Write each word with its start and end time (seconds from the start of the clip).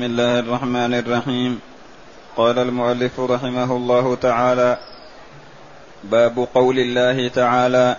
بسم 0.00 0.10
الله 0.10 0.38
الرحمن 0.38 0.94
الرحيم. 0.94 1.60
قال 2.36 2.58
المؤلف 2.58 3.20
رحمه 3.20 3.76
الله 3.76 4.14
تعالى 4.14 4.78
باب 6.04 6.48
قول 6.54 6.78
الله 6.78 7.28
تعالى 7.28 7.96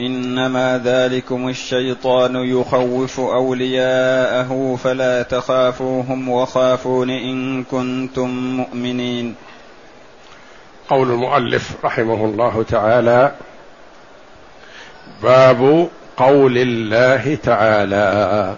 إنما 0.00 0.80
ذلكم 0.84 1.48
الشيطان 1.48 2.36
يخوف 2.36 3.20
أولياءه 3.20 4.78
فلا 4.84 5.22
تخافوهم 5.22 6.28
وخافون 6.28 7.10
إن 7.10 7.64
كنتم 7.64 8.28
مؤمنين. 8.56 9.34
قول 10.88 11.10
المؤلف 11.10 11.84
رحمه 11.84 12.24
الله 12.24 12.62
تعالى 12.62 13.32
باب 15.22 15.88
قول 16.16 16.58
الله 16.58 17.34
تعالى. 17.34 18.54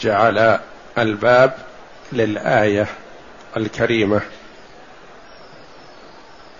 جعل 0.00 0.58
الباب 0.98 1.52
للآية 2.12 2.86
الكريمة. 3.56 4.20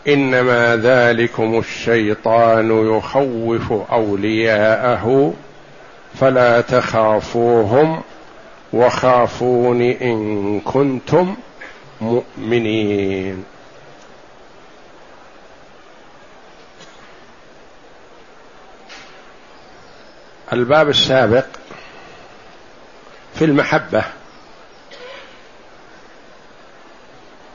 إنما 0.09 0.77
ذلكم 0.77 1.59
الشيطان 1.59 2.97
يخوف 2.97 3.73
أولياءه 3.93 5.35
فلا 6.21 6.61
تخافوهم 6.61 8.03
وخافون 8.73 9.83
إن 9.83 10.61
كنتم 10.61 11.37
مؤمنين. 12.01 13.45
الباب 20.53 20.89
السابق 20.89 21.45
في 23.39 23.45
المحبة 23.45 24.05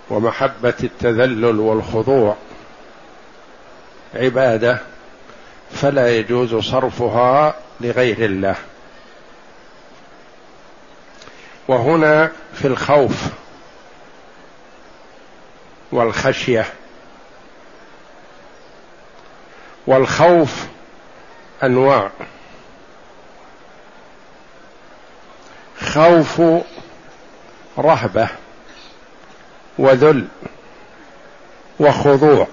ومحبة 0.10 0.74
التذلل 0.84 1.60
والخضوع. 1.60 2.36
عبادة 4.16 4.80
فلا 5.72 6.18
يجوز 6.18 6.56
صرفها 6.56 7.56
لغير 7.82 8.26
الله. 8.26 8.56
وهنا 11.68 12.32
في 12.54 12.68
الخوف 12.68 13.24
والخشية. 15.92 16.66
والخوف 19.88 20.66
أنواع. 21.64 22.12
خوف 25.84 26.42
رهبة 27.78 28.28
وذل 29.78 30.28
وخضوع. 31.80 32.48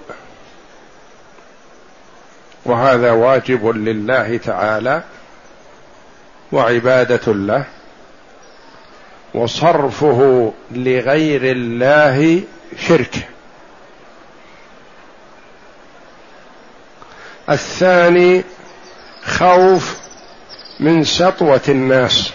وهذا 2.65 3.13
واجب 3.13 3.67
لله 3.67 4.37
تعالى 4.37 5.03
وعبادة 6.53 7.33
له 7.33 7.65
وصرفه 9.35 10.53
لغير 10.71 11.41
الله 11.45 12.43
شرك. 12.79 13.29
الثاني 17.51 18.45
خوف 19.25 19.99
من 20.81 21.05
سطوة 21.05 21.61
الناس. 21.69 22.33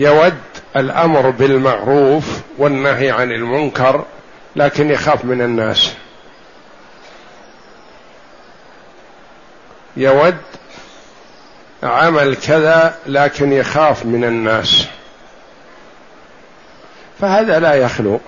يود 0.00 0.38
الأمر 0.76 1.30
بالمعروف 1.30 2.40
والنهي 2.58 3.10
عن 3.10 3.32
المنكر 3.32 4.04
لكن 4.56 4.90
يخاف 4.90 5.24
من 5.24 5.42
الناس. 5.42 5.94
يود 9.96 10.36
عمل 11.82 12.36
كذا 12.36 12.98
لكن 13.06 13.52
يخاف 13.52 14.06
من 14.06 14.24
الناس. 14.24 14.86
فهذا 17.20 17.58
لا 17.58 17.74
يخلو. 17.74 18.20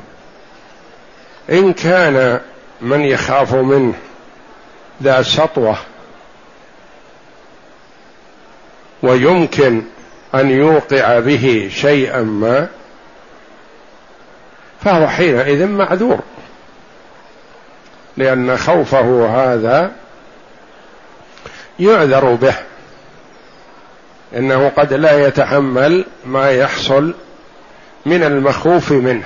إن 1.51 1.73
كان 1.73 2.41
من 2.81 3.01
يخاف 3.01 3.55
منه 3.55 3.95
ذا 5.03 5.23
سطوة 5.23 5.77
ويمكن 9.03 9.83
أن 10.35 10.51
يوقع 10.51 11.19
به 11.19 11.71
شيئا 11.75 12.23
ما 12.23 12.69
فهو 14.85 15.09
حينئذ 15.09 15.67
معذور. 15.67 16.21
لأن 18.17 18.57
خوفه 18.57 19.27
هذا 19.27 19.93
يعذر 21.81 22.35
به. 22.35 22.55
إنه 24.37 24.69
قد 24.69 24.93
لا 24.93 25.27
يتحمل 25.27 26.05
ما 26.25 26.51
يحصل 26.51 27.15
من 28.07 28.23
المخوف 28.23 28.93
منه. 28.93 29.25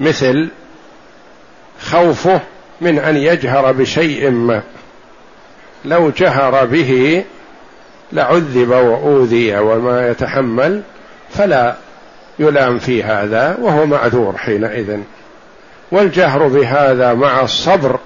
مثل 0.00 0.48
خوفه 1.80 2.40
من 2.80 2.98
أن 2.98 3.16
يجهر 3.16 3.72
بشيء 3.72 4.30
ما. 4.30 4.62
لو 5.84 6.10
جهر 6.10 6.64
به 6.64 7.24
لعذب 8.12 8.70
وأوذي 8.70 9.58
وما 9.58 10.08
يتحمل 10.10 10.82
فلا 11.30 11.74
يلام 12.38 12.78
في 12.78 13.02
هذا 13.02 13.56
وهو 13.60 13.86
معذور 13.86 14.36
حينئذ. 14.38 14.98
والجهر 15.92 16.48
بهذا 16.48 17.14
مع 17.14 17.40
الصبر 17.40 17.98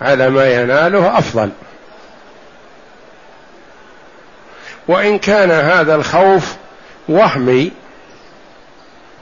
على 0.00 0.30
ما 0.30 0.62
يناله 0.62 1.18
أفضل. 1.18 1.50
وإن 4.88 5.18
كان 5.18 5.50
هذا 5.50 5.94
الخوف 5.94 6.56
وهمي 7.08 7.72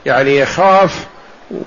يعني 0.05 0.37
يخاف 0.37 1.07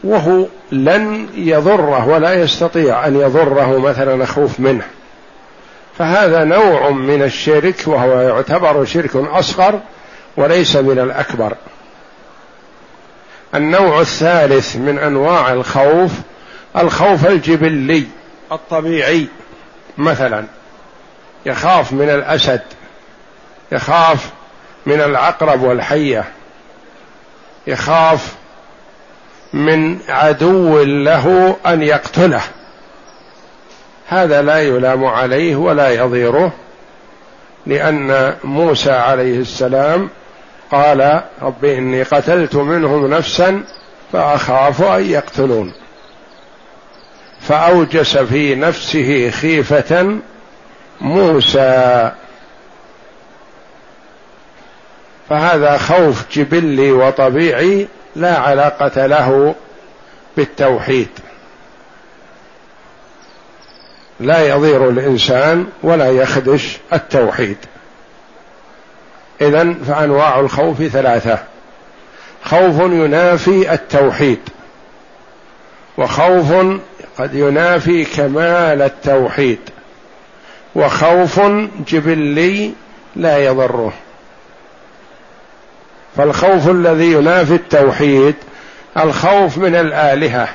وهو 0.04 0.46
لن 0.72 1.28
يضره 1.34 2.08
ولا 2.08 2.34
يستطيع 2.34 3.06
أن 3.06 3.16
يضره 3.20 3.78
مثلا 3.78 4.26
خوف 4.26 4.60
منه. 4.60 4.84
فهذا 5.98 6.44
نوع 6.44 6.90
من 6.90 7.22
الشرك 7.22 7.82
وهو 7.86 8.20
يعتبر 8.20 8.84
شرك 8.84 9.16
أصغر 9.16 9.80
وليس 10.36 10.76
من 10.76 10.98
الأكبر. 10.98 11.54
النوع 13.54 14.00
الثالث 14.00 14.76
من 14.76 14.98
أنواع 14.98 15.52
الخوف 15.52 16.12
الخوف 16.76 17.26
الجبلي 17.26 18.06
الطبيعي 18.52 19.26
مثلا 19.98 20.44
يخاف 21.46 21.92
من 21.92 22.10
الأسد 22.10 22.62
يخاف 23.72 24.30
من 24.86 25.00
العقرب 25.00 25.62
والحية 25.62 26.24
يخاف 27.66 28.34
من 29.52 29.98
عدو 30.08 30.82
له 30.82 31.56
أن 31.66 31.82
يقتله. 31.82 32.42
هذا 34.12 34.42
لا 34.42 34.60
يلام 34.60 35.04
عليه 35.04 35.56
ولا 35.56 35.90
يضيره 35.90 36.52
لأن 37.66 38.34
موسى 38.44 38.92
عليه 38.92 39.38
السلام 39.38 40.10
قال 40.70 41.22
رب 41.42 41.64
إني 41.64 42.02
قتلت 42.02 42.56
منهم 42.56 43.06
نفسا 43.06 43.62
فأخاف 44.12 44.82
أن 44.82 45.04
يقتلون. 45.04 45.72
فأوجس 47.40 48.16
في 48.16 48.54
نفسه 48.54 49.30
خيفة 49.30 50.18
موسى. 51.00 52.12
فهذا 55.28 55.78
خوف 55.78 56.24
جبلي 56.32 56.92
وطبيعي 56.92 57.88
لا 58.16 58.38
علاقة 58.38 59.06
له 59.06 59.54
بالتوحيد. 60.36 61.08
لا 64.22 64.48
يضير 64.48 64.88
الإنسان 64.88 65.66
ولا 65.82 66.10
يخدش 66.10 66.78
التوحيد. 66.92 67.56
اذا 69.40 69.74
فأنواع 69.86 70.40
الخوف 70.40 70.82
ثلاثة. 70.82 71.38
خوف 72.44 72.80
ينافي 72.80 73.72
التوحيد 73.72 74.38
وخوف 75.98 76.52
قد 77.18 77.34
ينافي 77.34 78.04
كمال 78.04 78.82
التوحيد 78.82 79.58
وخوف 80.74 81.40
جبلي 81.88 82.72
لا 83.16 83.38
يضره. 83.38 83.92
فالخوف 86.16 86.68
الذي 86.68 87.12
ينافي 87.12 87.54
التوحيد 87.54 88.34
الخوف 88.96 89.58
من 89.58 89.74
الآلهة. 89.74 90.48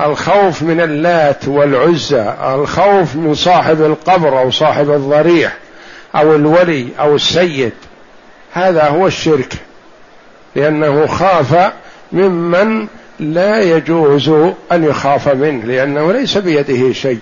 الخوف 0.00 0.62
من 0.62 0.80
اللات 0.80 1.48
والعزى 1.48 2.34
الخوف 2.54 3.16
من 3.16 3.34
صاحب 3.34 3.82
القبر 3.82 4.38
أو 4.40 4.50
صاحب 4.50 4.90
الضريح 4.90 5.56
أو 6.14 6.36
الولي 6.36 6.88
أو 7.00 7.14
السيد. 7.14 7.72
هذا 8.52 8.88
هو 8.88 9.06
الشرك 9.06 9.52
لأنه 10.56 11.06
خاف 11.06 11.72
ممن 12.12 12.86
لا 13.20 13.62
يجوز 13.62 14.28
أن 14.72 14.84
يخاف 14.84 15.28
منه 15.28 15.64
لأنه 15.64 16.12
ليس 16.12 16.38
بيده 16.38 16.92
شيء. 16.92 17.20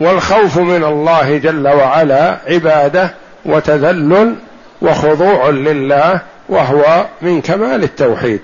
والخوف 0.00 0.58
من 0.58 0.84
الله 0.84 1.38
جل 1.38 1.68
وعلا 1.68 2.38
عبادة 2.46 3.14
وتذلل 3.44 4.36
وخضوع 4.82 5.48
لله 5.48 6.20
وهو 6.48 7.06
من 7.22 7.40
كمال 7.40 7.82
التوحيد. 7.82 8.40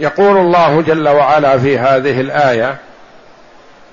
يقول 0.00 0.36
الله 0.36 0.80
جل 0.80 1.08
وعلا 1.08 1.58
في 1.58 1.78
هذه 1.78 2.20
الآية 2.20 2.76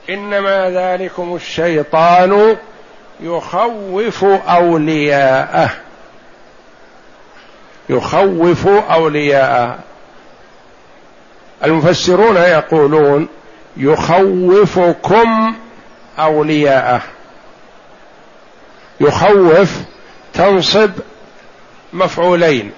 إنما 0.10 0.70
ذلكم 0.70 1.36
الشيطان 1.36 2.58
يخوف 3.22 4.24
أولياءه. 4.26 5.70
يخوف 7.90 8.68
أولياءه. 8.68 9.80
المفسرون 11.64 12.36
يقولون 12.38 13.28
يخوفكم 13.78 15.56
أولياءه. 16.20 17.02
يخوف 19.00 19.72
تنصب 20.34 20.92
مفعولين. 21.94 22.72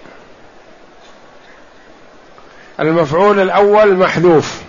المفعول 2.79 3.39
الأول 3.39 3.95
محذوف. 3.97 4.61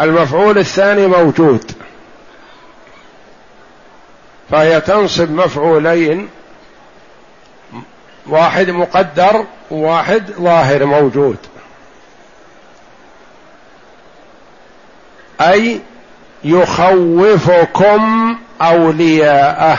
المفعول 0.00 0.58
الثاني 0.58 1.06
موجود. 1.06 1.72
فهي 4.50 4.80
تنصب 4.80 5.30
مفعولين. 5.30 6.28
واحد 8.26 8.70
مقدر 8.70 9.44
وواحد 9.70 10.30
ظاهر 10.30 10.84
موجود. 10.84 11.36
أي 15.40 15.80
يخوفكم 16.44 18.36
أولياءه. 18.62 19.78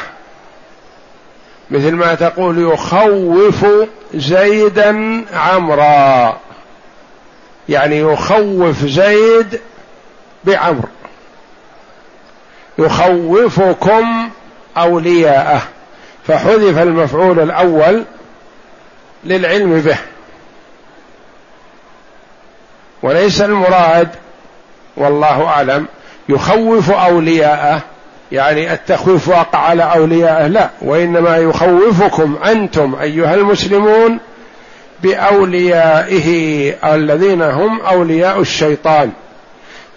مثل 1.71 1.91
ما 1.91 2.15
تقول 2.15 2.73
يخوف 2.73 3.65
زيدا 4.13 5.25
عمرا. 5.33 6.37
يعني 7.69 7.99
يخوف 7.99 8.85
زيد 8.85 9.59
بعمر. 10.43 10.85
يخوفكم 12.77 14.29
أولياءه. 14.77 15.61
فحذف 16.27 16.77
المفعول 16.77 17.39
الأول 17.39 18.03
للعلم 19.23 19.81
به. 19.81 19.97
وليس 23.03 23.41
المراد 23.41 24.09
والله 24.97 25.45
أعلم 25.45 25.85
يخوف 26.29 26.91
أولياءه. 26.91 27.81
يعني 28.31 28.73
التخويف 28.73 29.27
واقع 29.27 29.59
على 29.59 29.83
اوليائه 29.83 30.47
لا. 30.47 30.69
وإنما 30.81 31.37
يخوفكم 31.37 32.37
أنتم 32.45 32.95
أيها 32.95 33.35
المسلمون 33.35 34.19
بأوليائه 35.03 36.73
الذين 36.93 37.41
هم 37.41 37.81
أولياء 37.81 38.41
الشيطان. 38.41 39.11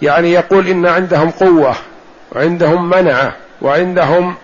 يعني 0.01 0.31
يقول 0.31 0.67
إن 0.67 0.85
عندهم 0.85 1.29
قوة 1.29 1.75
وعندهم 2.35 2.89
منعه 2.89 3.33
وعندهم 3.61 4.35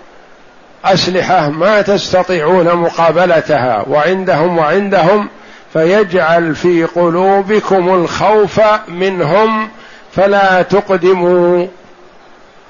أسلحة 0.86 1.50
ما 1.50 1.81
تستطيعون 1.81 2.75
مقابلتها 2.75 3.86
وعندهم 3.88 4.57
وعندهم 4.57 5.28
فيجعل 5.74 6.56
في 6.56 6.84
قلوبكم 6.84 7.94
الخوف 7.94 8.62
منهم 8.88 9.69
فلا 10.12 10.62
تقدموا 10.62 11.68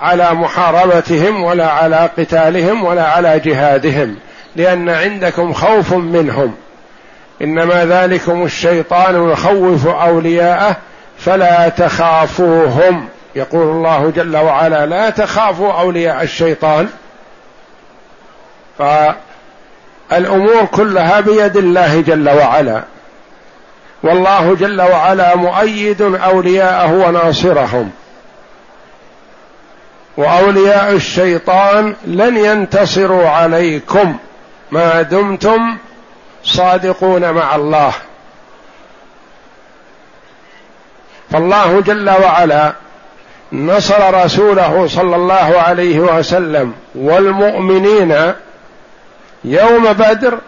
على 0.01 0.33
محاربتهم 0.33 1.43
ولا 1.43 1.67
على 1.67 2.09
قتالهم 2.17 2.83
ولا 2.83 3.07
على 3.07 3.39
جهادهم 3.39 4.15
لأن 4.55 4.89
عندكم 4.89 5.53
خوف 5.53 5.93
منهم. 5.93 6.53
إنما 7.41 7.85
ذلكم 7.85 8.43
الشيطان 8.43 9.29
يخوف 9.29 9.87
أولياءه 9.87 10.75
فلا 11.19 11.69
تخافوهم. 11.69 13.07
يقول 13.35 13.67
الله 13.67 14.11
جل 14.15 14.37
وعلا 14.37 14.85
لا 14.85 15.09
تخافوا 15.09 15.73
أولياء 15.73 16.23
الشيطان. 16.23 16.89
فالأمور 18.77 20.65
كلها 20.65 21.19
بيد 21.19 21.57
الله 21.57 22.01
جل 22.01 22.29
وعلا. 22.29 22.81
والله 24.03 24.55
جل 24.55 24.81
وعلا 24.81 25.35
مؤيد 25.35 26.01
أولياءه 26.01 26.91
وناصرهم. 26.91 27.91
وأولياء 30.17 30.91
الشيطان 30.91 31.95
لن 32.05 32.37
ينتصروا 32.37 33.29
عليكم. 33.29 34.17
ما 34.71 35.01
دمتم 35.01 35.77
صادقون 36.45 37.31
مع 37.31 37.55
الله. 37.55 37.93
فالله 41.31 41.81
جل 41.81 42.09
وعلا 42.09 42.73
نصر 43.53 44.25
رسوله 44.25 44.87
صلى 44.87 45.15
الله 45.15 45.59
عليه 45.59 45.99
وسلم 45.99 46.73
والمؤمنين 46.95 48.33
يوم 49.43 49.93
بدر 49.93 50.39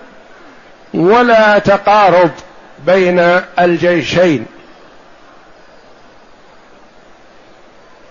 ولا 0.93 1.59
تقارب 1.59 2.31
بين 2.85 3.19
الجيشين. 3.59 4.45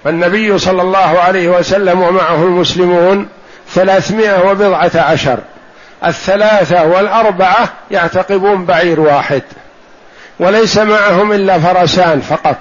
فالنبي 0.04 0.58
صلى 0.58 0.82
الله 0.82 0.98
عليه 0.98 1.48
وسلم 1.48 2.00
ومعه 2.00 2.44
المسلمون 2.44 3.28
ثلاثمائة 3.74 4.50
وبضعة 4.50 4.90
عشر. 4.94 5.38
الثلاثة 6.04 6.84
والأربعة 6.86 7.68
يعتقبون 7.90 8.64
بعير 8.64 9.00
واحد 9.00 9.42
وليس 10.38 10.78
معهم 10.78 11.32
إلا 11.32 11.60
فرسان 11.60 12.20
فقط. 12.20 12.56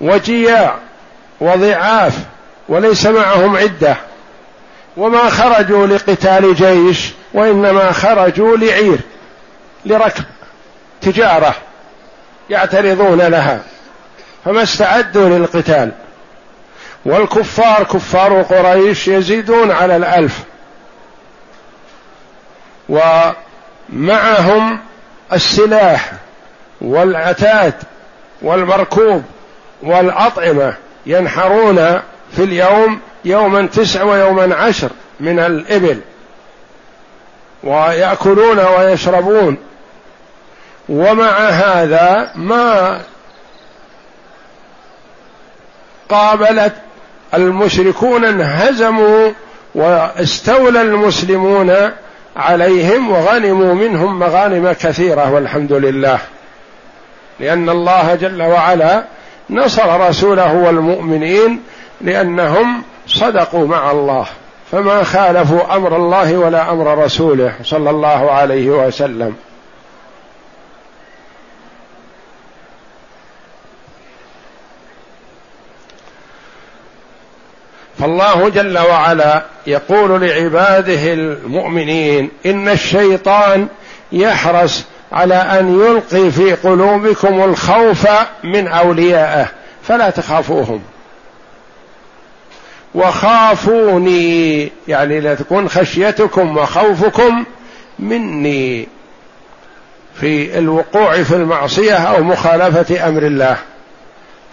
وجياع 0.00 0.74
وضعاف 1.40 2.14
وليس 2.68 3.06
معهم 3.06 3.56
عدة 3.56 3.96
وما 4.96 5.30
خرجوا 5.30 5.86
لقتال 5.86 6.54
جيش 6.54 7.10
وإنما 7.34 7.92
خرجوا 7.92 8.56
لعير 8.56 8.98
لركب 9.86 10.24
تجارة 11.00 11.54
يعترضون 12.50 13.20
لها 13.22 13.60
فما 14.44 14.62
استعدوا 14.62 15.28
للقتال. 15.28 15.92
والكفار 17.06 17.82
كفار 17.82 18.42
قريش 18.42 19.08
يزيدون 19.08 19.70
على 19.70 19.96
الألف. 19.96 20.40
ومعهم 22.88 24.80
السلاح 25.32 26.12
والعتاد 26.80 27.74
والمركوب 28.42 29.22
والأطعمة 29.82 30.74
ينحرون 31.06 32.00
في 32.36 32.44
اليوم 32.44 33.00
يوما 33.24 33.66
تسع 33.66 34.02
ويوما 34.02 34.54
عشر 34.54 34.90
من 35.20 35.38
الإبل. 35.38 36.00
ويأكلون 37.64 38.58
ويشربون. 38.58 39.56
ومع 40.88 41.38
هذا 41.38 42.32
ما 42.34 43.00
قابلت 46.08 46.72
المشركون 47.34 48.24
انهزموا 48.24 49.30
واستولى 49.74 50.82
المسلمون 50.82 51.74
عليهم 52.36 53.10
وغنموا 53.10 53.74
منهم 53.74 54.18
مغانم 54.18 54.72
كثيرة 54.72 55.32
والحمد 55.32 55.72
لله. 55.72 56.18
لأن 57.40 57.68
الله 57.68 58.14
جل 58.14 58.42
وعلا 58.42 59.04
نصر 59.50 60.08
رسوله 60.08 60.54
والمؤمنين 60.54 61.62
لأنهم 62.00 62.82
صدقوا 63.06 63.66
مع 63.66 63.90
الله. 63.90 64.26
فما 64.72 65.02
خالفوا 65.02 65.76
أمر 65.76 65.96
الله 65.96 66.36
ولا 66.36 66.72
أمر 66.72 67.04
رسوله 67.04 67.52
صلى 67.62 67.90
الله 67.90 68.30
عليه 68.32 68.70
وسلم. 68.70 69.34
فالله 77.98 78.48
جل 78.48 78.78
وعلا 78.78 79.42
يقول 79.66 80.20
لعباده 80.20 81.12
المؤمنين 81.12 82.30
إن 82.46 82.68
الشيطان 82.68 83.68
يحرص 84.12 84.84
على 85.12 85.34
أن 85.34 85.80
يلقي 85.80 86.30
في 86.30 86.54
قلوبكم 86.54 87.44
الخوف 87.44 88.08
من 88.44 88.68
اوليائه 88.68 89.46
فلا 89.82 90.10
تخافوهم. 90.10 90.82
وخافوني 92.94 94.72
يعني 94.88 95.20
لا 95.20 95.34
تكون 95.34 95.68
خشيتكم 95.68 96.56
وخوفكم 96.56 97.44
مني 97.98 98.88
في 100.20 100.58
الوقوع 100.58 101.22
في 101.22 101.34
المعصية 101.34 101.94
أو 101.94 102.22
مخالفة 102.22 103.08
أمر 103.08 103.22
الله. 103.22 103.56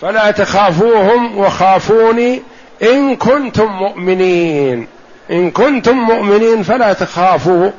فلا 0.01 0.31
تخافوهم 0.31 1.37
وخافوني 1.37 2.41
إن 2.81 3.15
كنتم 3.15 3.65
مؤمنين. 3.65 4.87
إن 5.31 5.51
كنتم 5.51 5.95
مؤمنين 5.97 6.63
فلا 6.63 6.93
تخافوا 6.93 7.71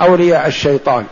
أولياء 0.00 0.46
الشيطان. 0.46 1.06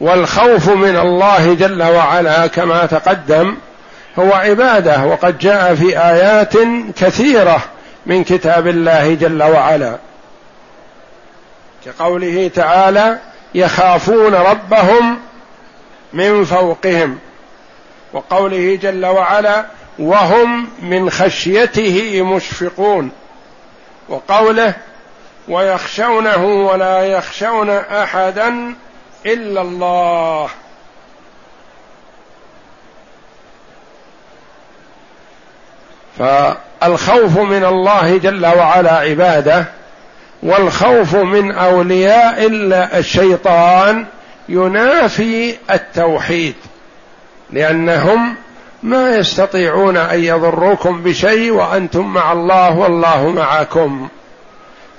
والخوف 0.00 0.68
من 0.68 0.96
الله 0.96 1.54
جل 1.54 1.82
وعلا 1.82 2.46
كما 2.46 2.86
تقدم 2.86 3.56
هو 4.18 4.32
عبادة 4.32 5.04
وقد 5.04 5.38
جاء 5.38 5.74
في 5.74 5.98
آيات 5.98 6.54
كثيرة 6.96 7.60
من 8.06 8.24
كتاب 8.24 8.66
الله 8.66 9.14
جل 9.14 9.42
وعلا. 9.42 9.96
كقوله 11.84 12.50
تعالى 12.54 13.18
يخافون 13.54 14.34
ربهم 14.34 15.18
من 16.12 16.44
فوقهم. 16.44 17.18
وقوله 18.12 18.78
جل 18.82 19.06
وعلا 19.06 19.64
وهم 19.98 20.68
من 20.82 21.10
خشيته 21.10 22.22
مشفقون. 22.22 23.10
وقوله 24.08 24.74
ويخشونه 25.48 26.44
ولا 26.44 27.00
يخشون 27.00 27.70
أحدا 27.70 28.74
إلا 29.26 29.60
الله. 29.60 30.48
فالخوف 36.18 37.38
من 37.38 37.64
الله 37.64 38.18
جل 38.18 38.46
وعلا 38.46 38.92
عبادة 38.92 39.64
والخوف 40.42 41.14
من 41.14 41.52
أولياء 41.52 42.46
الشيطان 42.98 44.06
ينافي 44.50 45.56
التوحيد 45.70 46.54
لأنهم 47.50 48.34
ما 48.82 49.16
يستطيعون 49.16 49.96
أن 49.96 50.24
يضروكم 50.24 51.02
بشيء 51.02 51.52
وأنتم 51.52 52.06
مع 52.06 52.32
الله 52.32 52.78
والله 52.78 53.28
معكم. 53.28 54.08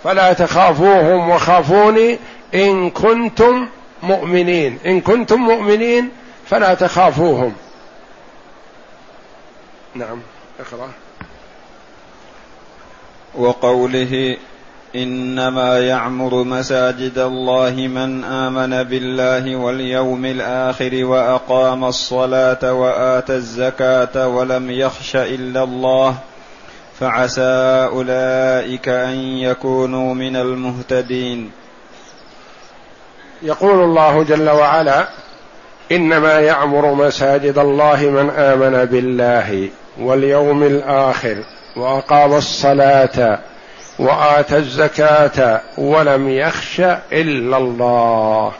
فلا 0.03 0.33
تخافوهم 0.33 1.29
وخافوني 1.29 2.19
إن 2.55 2.89
كنتم 2.89 3.67
مؤمنين 4.03 4.79
إن 4.85 5.01
كنتم 5.01 5.41
مؤمنين 5.41 6.09
فلا 6.49 6.73
تخافوهم. 6.73 7.53
نعم 9.95 10.21
اقرأ. 10.59 10.89
وقوله 13.35 14.37
إنما 14.95 15.79
يعمر 15.79 16.43
مساجد 16.43 17.17
الله 17.17 17.71
من 17.71 18.23
آمن 18.23 18.83
بالله 18.83 19.55
واليوم 19.55 20.25
الآخر 20.25 21.05
وأقام 21.05 21.85
الصلاة 21.85 22.73
واتى 22.73 23.35
الزكاة 23.35 24.27
ولم 24.27 24.71
يخش 24.71 25.15
إلا 25.15 25.63
الله 25.63 26.15
فعسى 26.99 27.89
أولئك 27.91 28.89
أن 28.89 29.15
يكونوا 29.19 30.13
من 30.13 30.35
المهتدين. 30.35 31.51
يقول 33.41 33.83
الله 33.83 34.23
جل 34.23 34.49
وعلا 34.49 35.07
إنما 35.91 36.39
يعمر 36.39 36.93
مساجد 36.93 37.57
الله 37.57 38.09
من 38.09 38.29
آمن 38.29 38.85
بالله 38.85 39.69
واليوم 39.99 40.63
الآخر 40.63 41.37
وأقام 41.77 42.33
الصلاة 42.33 43.39
وآتى 44.01 44.57
الزكاة 44.57 45.61
ولم 45.77 46.29
يخش 46.29 46.79
إلا 47.11 47.57
الله. 47.57 48.51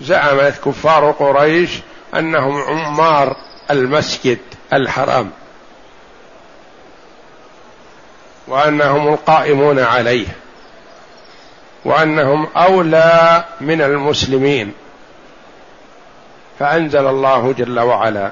زعمت 0.00 0.54
كفار 0.64 1.10
قريش 1.10 1.70
أنهم 2.14 2.62
عمار 2.62 3.36
المسجد 3.70 4.38
الحرام. 4.72 5.30
وأنهم 8.48 9.08
القائمون 9.08 9.78
عليه. 9.78 10.26
وأنهم 11.84 12.46
أولى 12.56 13.44
من 13.60 13.82
المسلمين. 13.82 14.72
فأنزل 16.58 17.06
الله 17.06 17.52
جل 17.52 17.80
وعلا 17.80 18.30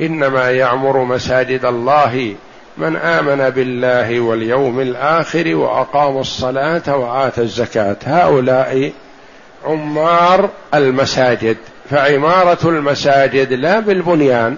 إنما 0.00 0.50
يعمر 0.50 1.04
مساجد 1.04 1.64
الله 1.64 2.34
من 2.80 2.96
آمن 2.96 3.50
بالله 3.50 4.20
واليوم 4.20 4.80
الآخر 4.80 5.56
وأقام 5.56 6.18
الصلاة 6.18 6.96
واتى 6.96 7.40
الزكاة. 7.40 7.96
هؤلاء 8.04 8.92
عمار 9.64 10.50
المساجد. 10.74 11.56
فعمارة 11.90 12.68
المساجد 12.68 13.52
لا 13.52 13.80
بالبنيان 13.80 14.56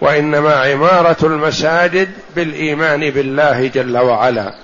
وإنما 0.00 0.54
عمارة 0.54 1.16
المساجد 1.22 2.10
بالإيمان 2.36 3.10
بالله 3.10 3.66
جل 3.66 3.98
وعلا 3.98 4.54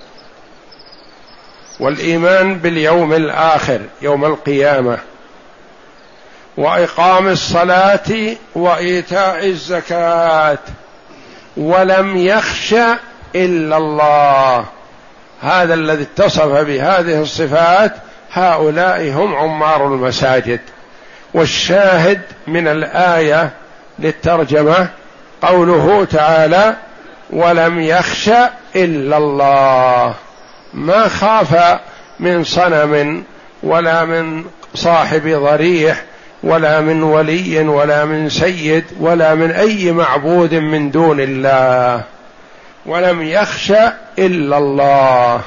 والإيمان 1.79 2.55
باليوم 2.55 3.13
الآخر 3.13 3.79
يوم 4.01 4.25
القيامة 4.25 4.97
وإقام 6.57 7.27
الصلاة 7.27 8.35
وإيتاء 8.55 9.45
الزكاة. 9.45 10.57
ولم 11.57 12.17
يخش 12.17 12.75
إلا 13.35 13.77
الله. 13.77 14.65
هذا 15.41 15.73
الذي 15.73 16.03
اتصف 16.03 16.45
بهذه 16.45 17.21
الصفات 17.21 17.93
هؤلاء 18.33 19.11
هم 19.11 19.35
عمار 19.35 19.87
المساجد. 19.87 20.59
والشاهد 21.33 22.21
من 22.47 22.67
الآية 22.67 23.49
للترجمة 23.99 24.87
قوله 25.41 26.05
تعالى 26.11 26.75
ولم 27.29 27.81
يخش 27.81 28.29
إلا 28.75 29.17
الله. 29.17 30.13
ما 30.73 31.07
خاف 31.07 31.79
من 32.19 32.43
صنم 32.43 33.23
ولا 33.63 34.05
من 34.05 34.45
صاحب 34.75 35.27
ضريح 35.27 36.03
ولا 36.43 36.81
من 36.81 37.03
ولي 37.03 37.67
ولا 37.67 38.05
من 38.05 38.29
سيد 38.29 38.85
ولا 38.99 39.35
من 39.35 39.51
أي 39.51 39.91
معبود 39.91 40.53
من 40.53 40.91
دون 40.91 41.19
الله 41.19 42.03
ولم 42.85 43.21
يخش 43.21 43.73
إلا 44.19 44.57
الله. 44.57 45.41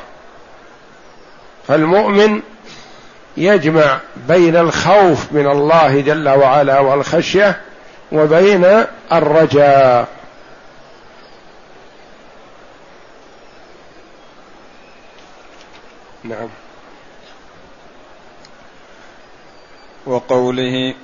فالمؤمن 1.69 2.41
يجمع 3.37 3.99
بين 4.29 4.57
الخوف 4.57 5.33
من 5.33 5.47
الله 5.47 6.01
جل 6.01 6.29
وعلا 6.29 6.79
والخشية 6.79 7.61
وبين 8.13 8.85
الرجاء. 9.13 10.09
نعم. 16.25 16.49
وقوله 20.07 20.95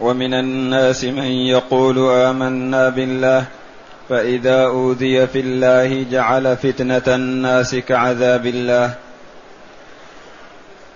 ومن 0.00 0.34
الناس 0.34 1.04
من 1.04 1.24
يقول 1.24 2.10
آمنا 2.10 2.88
بالله 2.88 3.44
فإذا 4.08 4.64
أوذي 4.64 5.26
في 5.26 5.40
الله 5.40 6.06
جعل 6.10 6.56
فتنة 6.56 7.14
الناس 7.14 7.74
كعذاب 7.74 8.46
الله. 8.46 8.94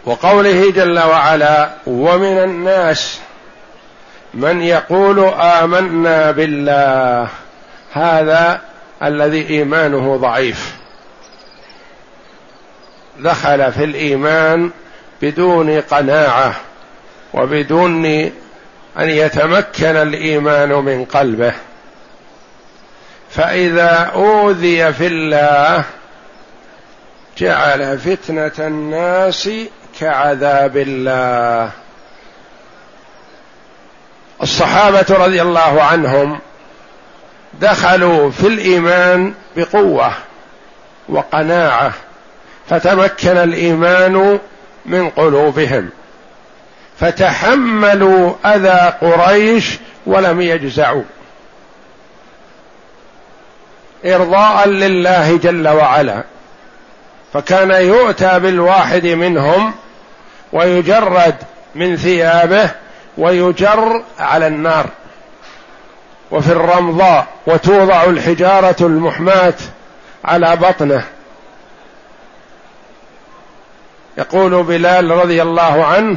وقوله 0.04 0.70
جل 0.70 0.98
وعلا 0.98 1.70
ومن 1.86 2.38
الناس 2.38 3.18
من 4.34 4.62
يقول 4.62 5.24
آمنا 5.34 6.30
بالله 6.30 7.28
هذا 7.92 8.60
الذي 9.02 9.48
إيمانه 9.48 10.16
ضعيف. 10.16 10.76
دخل 13.18 13.72
في 13.72 13.84
الإيمان 13.84 14.70
بدون 15.22 15.80
قناعة. 15.80 16.54
وبدون 17.32 18.06
أن 18.98 19.10
يتمكن 19.10 19.96
الإيمان 19.96 20.68
من 20.68 21.04
قلبه. 21.04 21.52
فإذا 23.30 24.10
أوذي 24.14 24.92
في 24.92 25.06
الله 25.06 25.84
جعل 27.38 27.98
فتنة 27.98 28.66
الناس 28.66 29.50
كعذاب 30.00 30.76
الله. 30.76 31.70
الصحابة 34.42 35.06
رضي 35.10 35.42
الله 35.42 35.82
عنهم 35.82 36.38
دخلوا 37.60 38.30
في 38.30 38.46
الإيمان 38.46 39.34
بقوة 39.56 40.12
وقناعة 41.08 41.92
فتمكن 42.68 43.36
الإيمان 43.36 44.38
من 44.86 45.10
قلوبهم. 45.10 45.90
فتحملوا 47.00 48.32
أذى 48.44 48.94
قريش 49.00 49.78
ولم 50.06 50.40
يجزعوا. 50.40 51.02
إرضاء 54.04 54.68
لله 54.68 55.36
جل 55.36 55.68
وعلا. 55.68 56.24
فكان 57.32 57.70
يؤتى 57.70 58.38
بالواحد 58.38 59.06
منهم 59.06 59.74
ويجرد 60.52 61.34
من 61.74 61.96
ثيابه 61.96 62.70
ويجر 63.18 64.02
على 64.18 64.46
النار. 64.46 64.86
وفي 66.30 66.52
الرمضاء 66.52 67.26
وتوضع 67.46 68.04
الحجارة 68.04 68.76
المحماة 68.80 69.54
على 70.24 70.56
بطنه. 70.56 71.04
يقول 74.18 74.62
بلال 74.62 75.10
رضي 75.10 75.42
الله 75.42 75.84
عنه 75.86 76.16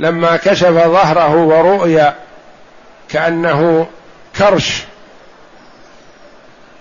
لما 0.00 0.36
كشف 0.36 0.70
ظهره 0.70 1.36
ورؤيا 1.36 2.14
كأنه 3.08 3.86
كرش 4.38 4.82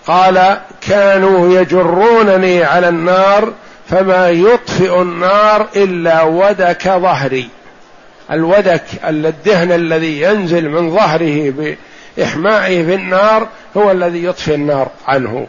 قال 0.08 0.58
كانوا 0.82 1.60
يجرونني 1.62 2.64
على 2.64 2.90
النار 2.90 3.54
فما 3.90 4.30
يطفئ 4.30 5.02
النار 5.02 5.68
إلا 5.76 6.24
ودك 6.24 6.84
ظهري. 6.84 7.50
الودك 8.32 8.84
الدهن 9.08 9.72
الذي 9.72 10.22
ينزل 10.22 10.70
من 10.70 10.96
ظهره 10.96 11.54
بإحمائه 12.18 12.86
في 12.86 12.96
النار 12.96 13.48
هو 13.78 13.92
الذي 13.92 14.24
يطفئ 14.24 14.56
النار 14.56 14.90
عنه. 15.08 15.48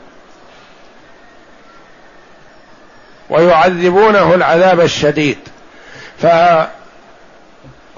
ويعذبونه 3.30 4.34
العذاب 4.34 4.80
الشديد. 4.80 5.38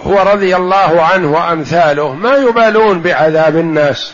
فهو 0.04 0.32
رضي 0.32 0.56
الله 0.56 1.02
عنه 1.02 1.32
وأمثاله 1.32 2.14
ما 2.14 2.36
يبالون 2.36 3.00
بعذاب 3.00 3.56
الناس 3.56 4.12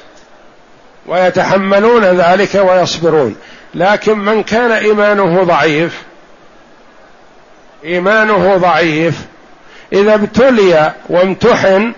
ويتحملون 1.07 2.05
ذلك 2.05 2.55
ويصبرون. 2.55 3.37
لكن 3.75 4.19
من 4.19 4.43
كان 4.43 4.73
إيمانه 4.73 5.43
ضعيف 5.43 6.03
إيمانه 7.85 8.57
ضعيف 8.57 9.19
إذا 9.93 10.15
ابتلي 10.15 10.93
وامتحن 11.09 11.93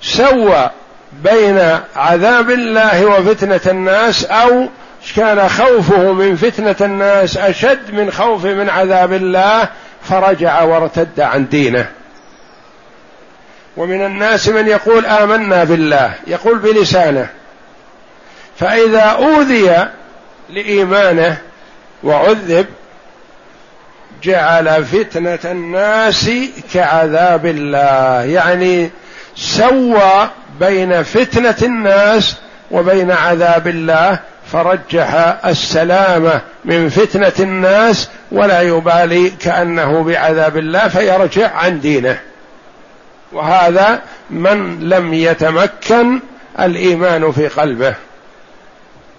سوى 0.00 0.70
بين 1.12 1.78
عذاب 1.96 2.50
الله 2.50 3.06
وفتنة 3.06 3.60
الناس 3.66 4.24
أو 4.24 4.68
كان 5.16 5.48
خوفه 5.48 6.12
من 6.12 6.36
فتنة 6.36 6.76
الناس 6.80 7.36
أشد 7.36 7.94
من 7.94 8.10
خوفه 8.10 8.54
من 8.54 8.70
عذاب 8.70 9.12
الله 9.12 9.68
فرجع 10.02 10.62
وارتد 10.62 11.20
عن 11.20 11.48
دينه. 11.48 12.01
ومن 13.76 14.06
الناس 14.06 14.48
من 14.48 14.68
يقول 14.68 15.06
آمنا 15.06 15.64
بالله 15.64 16.14
يقول 16.26 16.58
بلسانه. 16.58 17.28
فإذا 18.58 19.00
أوذي 19.00 19.88
لإيمانه 20.50 21.38
وعذب 22.02 22.66
جعل 24.22 24.84
فتنة 24.84 25.38
الناس 25.44 26.30
كعذاب 26.74 27.46
الله. 27.46 28.22
يعني 28.22 28.90
سوى 29.36 30.28
بين 30.60 31.02
فتنة 31.02 31.56
الناس 31.62 32.36
وبين 32.70 33.10
عذاب 33.10 33.68
الله 33.68 34.18
فرجح 34.52 35.36
السلامة 35.46 36.40
من 36.64 36.88
فتنة 36.88 37.32
الناس 37.40 38.08
ولا 38.32 38.60
يبالي 38.60 39.30
كأنه 39.30 40.02
بعذاب 40.02 40.56
الله 40.56 40.88
فيرجع 40.88 41.50
عن 41.56 41.80
دينه. 41.80 42.18
وهذا 43.32 44.02
من 44.30 44.80
لم 44.88 45.14
يتمكن 45.14 46.20
الإيمان 46.60 47.32
في 47.32 47.48
قلبه. 47.48 47.94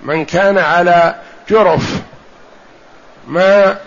من 0.04 0.26
كان 0.26 0.58
على 0.58 1.15
جرف 1.49 2.02
ما 3.28 3.78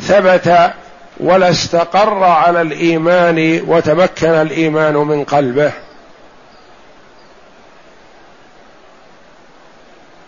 ثبت 0.00 0.72
ولا 1.20 1.50
استقر 1.50 2.24
على 2.24 2.62
الإيمان 2.62 3.62
وتمكن 3.66 4.30
الإيمان 4.30 4.94
من 4.94 5.24
قلبه. 5.24 5.72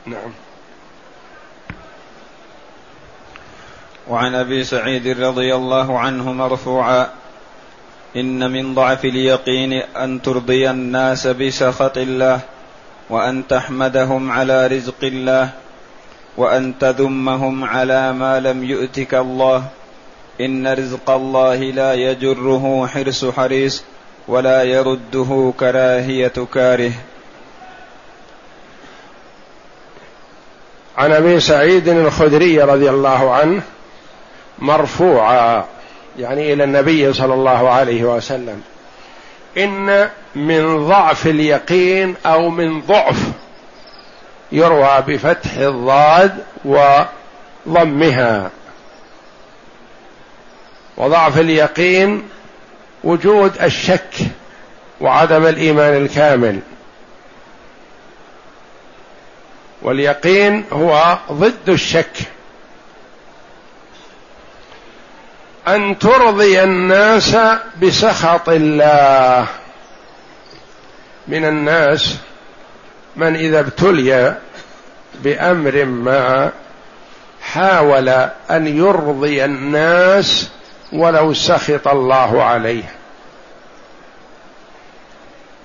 نعم. 0.07 0.33
وعن 4.09 4.35
أبي 4.35 4.64
سعيد 4.64 5.21
رضي 5.21 5.55
الله 5.55 5.99
عنه 5.99 6.33
مرفوعا 6.33 7.09
إن 8.16 8.50
من 8.50 8.74
ضعف 8.74 9.05
اليقين 9.05 9.72
أن 9.72 10.22
ترضي 10.22 10.70
الناس 10.70 11.27
بسخط 11.27 11.98
الله 11.98 12.40
وأن 13.11 13.46
تحمدهم 13.46 14.31
على 14.31 14.66
رزق 14.66 15.03
الله 15.03 15.50
وأن 16.37 16.79
تذمهم 16.79 17.64
على 17.64 18.12
ما 18.12 18.40
لم 18.40 18.64
يؤتك 18.64 19.14
الله. 19.14 19.64
إن 20.40 20.66
رزق 20.66 21.11
الله 21.11 21.57
لا 21.57 21.94
يجره 21.94 22.87
حرص 22.87 23.24
حريص 23.24 23.85
ولا 24.29 24.62
يرده 24.62 25.53
كراهية 25.61 26.46
كاره. 26.55 26.92
عن 30.98 31.12
أبي 31.12 31.40
سعيد 31.40 31.88
الخدري 31.88 32.62
رضي 32.62 32.90
الله 32.90 33.35
عنه 33.35 33.62
مرفوعا 34.59 35.64
يعني 36.18 36.53
إلى 36.53 36.64
النبي 36.64 37.12
صلى 37.12 37.35
الله 37.35 37.70
عليه 37.70 38.05
وسلم. 38.05 38.62
إن 39.59 40.11
من 40.35 40.88
ضعف 40.88 41.27
اليقين 41.27 42.14
أو 42.27 42.50
من 42.50 42.81
ضعف 42.81 43.18
يروى 44.53 45.03
بفتح 45.07 45.53
الضاد 45.57 46.38
وضمها. 47.66 48.50
وضعف 50.96 51.38
اليقين 51.38 52.29
وجود 53.05 53.62
الشك 53.62 54.14
وعدم 55.00 55.46
الإيمان 55.46 55.96
الكامل. 55.96 56.61
واليقين 59.83 60.64
هو 60.72 61.18
ضد 61.33 61.68
الشك. 61.68 62.34
أن 65.68 65.98
ترضي 65.98 66.62
الناس 66.62 67.37
بسخط 67.83 68.48
الله. 68.48 69.46
من 71.29 71.44
الناس 71.44 72.18
من 73.16 73.37
إذا 73.37 73.61
ابتلي 73.61 74.35
بأمر 75.14 75.85
ما 75.85 76.50
حاول 77.42 78.09
أن 78.50 78.66
يرضي 78.66 79.44
الناس 79.44 80.50
ولو 80.92 81.35
سخط 81.35 81.88
الله 81.88 82.42
عليه. 82.42 82.94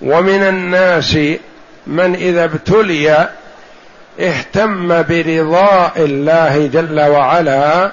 ومن 0.02 0.44
الناس 0.44 1.18
من 1.88 2.16
إذا 2.16 2.44
ابتلي 2.44 3.30
اهتم 4.20 4.88
برضاء 4.88 5.94
الله 5.98 6.68
جل 6.74 7.00
وعلا 7.00 7.92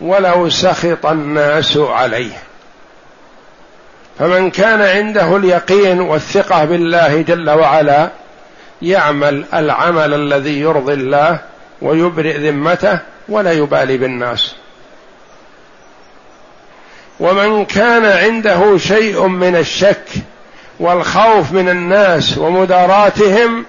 ولو 0.00 0.50
سخط 0.50 1.06
الناس 1.06 1.76
عليه. 1.76 2.42
فمن 4.18 4.50
كان 4.50 4.82
عنده 4.82 5.36
اليقين 5.36 6.00
والثقة 6.00 6.64
بالله 6.64 7.22
جل 7.22 7.50
وعلا 7.50 8.10
يعمل 8.82 9.44
العمل 9.54 10.14
الذي 10.14 10.60
يرضي 10.60 10.92
الله 10.92 11.38
ويبرئ 11.82 12.38
ذمته 12.38 12.98
ولا 13.28 13.52
يبالي 13.52 13.96
بالناس. 13.96 14.54
ومن 17.20 17.64
كان 17.64 18.04
عنده 18.04 18.78
شيء 18.78 19.26
من 19.26 19.56
الشك 19.56 20.08
والخوف 20.80 21.52
من 21.52 21.68
الناس 21.68 22.38
ومداراتهم 22.38 23.64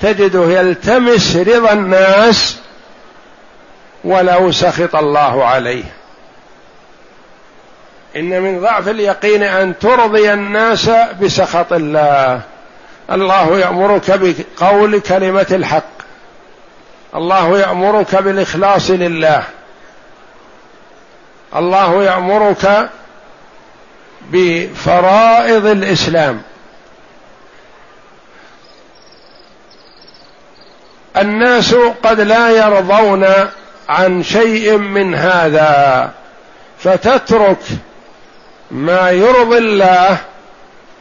تجده 0.00 0.44
يلتمس 0.44 1.36
رضا 1.36 1.72
الناس 1.72 2.56
ولو 4.04 4.52
سخط 4.52 4.96
الله 4.96 5.44
عليه. 5.44 5.84
إن 8.16 8.42
من 8.42 8.60
ضعف 8.60 8.88
اليقين 8.88 9.42
أن 9.42 9.78
ترضي 9.78 10.32
الناس 10.32 10.90
بسخط 11.22 11.72
الله. 11.72 12.40
الله 13.10 13.58
يأمرك 13.58 14.10
بقول 14.60 15.00
كلمة 15.00 15.46
الحق. 15.50 15.94
الله 17.14 17.58
يأمرك 17.58 18.16
بالإخلاص 18.16 18.90
لله. 18.90 19.42
الله 21.56 22.04
يأمرك 22.04 22.90
بفرائض 24.30 25.66
الإسلام. 25.66 26.42
الناس 31.16 31.74
قد 32.04 32.20
لا 32.20 32.50
يرضون 32.50 33.26
عن 33.88 34.22
شيء 34.22 34.76
من 34.76 35.14
هذا 35.14 36.10
فتترك 36.78 37.58
ما 38.70 39.10
يرضي 39.10 39.58
الله 39.58 40.18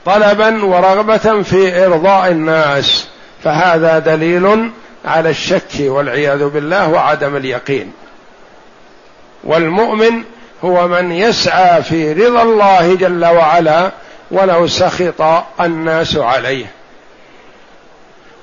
طلبا 0.05 0.65
ورغبة 0.65 1.41
في 1.41 1.85
إرضاء 1.85 2.31
الناس. 2.31 3.07
فهذا 3.43 3.99
دليل 3.99 4.71
على 5.05 5.29
الشك 5.29 5.71
والعياذ 5.79 6.49
بالله 6.49 6.89
وعدم 6.89 7.35
اليقين. 7.35 7.93
والمؤمن 9.43 10.23
هو 10.63 10.87
من 10.87 11.11
يسعى 11.11 11.83
في 11.83 12.13
رضا 12.13 12.41
الله 12.41 12.95
جل 12.95 13.25
وعلا 13.25 13.91
ولو 14.31 14.67
سخط 14.67 15.43
الناس 15.61 16.17
عليه. 16.17 16.65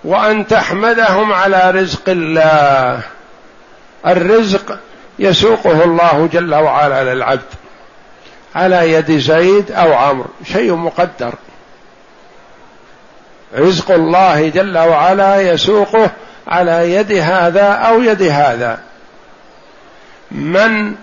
وأن 0.05 0.47
تحمدهم 0.47 1.33
على 1.33 1.71
رزق 1.71 2.09
الله. 2.09 3.01
الرزق 4.07 4.79
يسوقه 5.19 5.85
الله 5.85 6.29
جل 6.33 6.55
وعلا 6.55 7.15
للعبد 7.15 7.41
على 8.55 8.93
يد 8.93 9.19
زيد 9.19 9.73
أو 9.73 9.93
عمرو 9.93 10.29
شيء 10.45 10.75
مقدر. 10.75 11.35
رزق 13.55 13.91
الله 13.91 14.49
جل 14.49 14.79
وعلا 14.79 15.41
يسوقه 15.41 16.11
على 16.47 16.95
يد 16.95 17.13
هذا 17.13 17.67
أو 17.67 18.03
يد 18.03 18.23
هذا. 18.23 18.79
من 20.31 20.95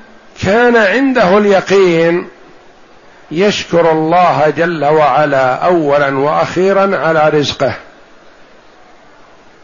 كان 0.43 0.75
عنده 0.75 1.38
اليقين 1.38 2.27
يشكر 3.31 3.91
الله 3.91 4.53
جل 4.57 4.86
وعلا 4.86 5.53
اولا 5.53 6.17
وأخيرا 6.17 6.97
على 6.97 7.29
رزقه 7.29 7.73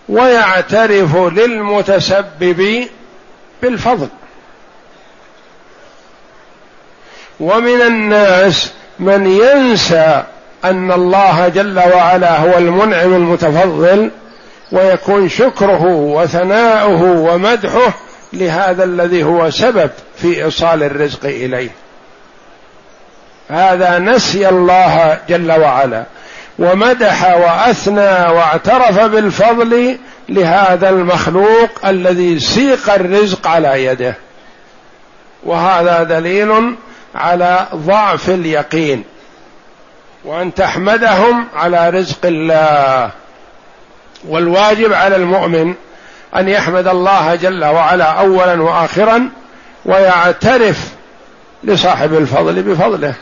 ويعترف 0.09 1.15
للمتسبب 1.15 2.87
بالفضل. 3.63 4.07
ومن 7.39 7.81
الناس 7.81 8.71
من 8.99 9.27
ينسى 9.27 10.23
أن 10.65 10.91
الله 10.91 11.47
جل 11.47 11.79
وعلا 11.79 12.37
هو 12.37 12.57
المنعم 12.57 13.13
المتفضل 13.13 14.11
ويكون 14.71 15.29
شكره 15.29 15.85
وثناؤه 15.85 17.03
ومدحه 17.03 17.93
لهذا 18.33 18.83
الذي 18.83 19.23
هو 19.23 19.49
سبب 19.49 19.89
في 20.17 20.43
إيصال 20.45 20.83
الرزق 20.83 21.25
إليه. 21.25 21.69
هذا 23.49 23.99
نسي 23.99 24.49
الله 24.49 25.19
جل 25.29 25.51
وعلا. 25.51 26.03
ومدح 26.59 27.37
وأثنى 27.37 28.31
واعترف 28.31 28.99
بالفضل 28.99 29.97
لهذا 30.29 30.89
المخلوق 30.89 31.85
الذي 31.85 32.39
سيق 32.39 32.93
الرزق 32.93 33.47
على 33.47 33.85
يده. 33.85 34.15
وهذا 35.43 36.03
دليل 36.03 36.75
على 37.15 37.67
ضعف 37.75 38.29
اليقين. 38.29 39.03
وأن 40.25 40.53
تحمدهم 40.53 41.47
على 41.55 41.89
رزق 41.89 42.19
الله. 42.25 43.11
والواجب 44.27 44.93
على 44.93 45.15
المؤمن 45.15 45.73
أن 46.35 46.49
يحمد 46.49 46.87
الله 46.87 47.35
جل 47.35 47.65
وعلا 47.65 48.05
اولا 48.05 48.61
واخرا 48.61 49.29
ويعترف 49.85 50.77
لصاحب 51.63 52.13
الفضل 52.13 52.63
بفضله. 52.63 53.13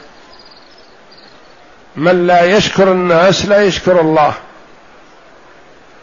من 1.96 2.28
لا 2.28 2.44
يشكر 2.44 2.92
الناس 2.92 3.46
لا 3.46 3.64
يشكر 3.64 4.02
الله. 4.02 4.34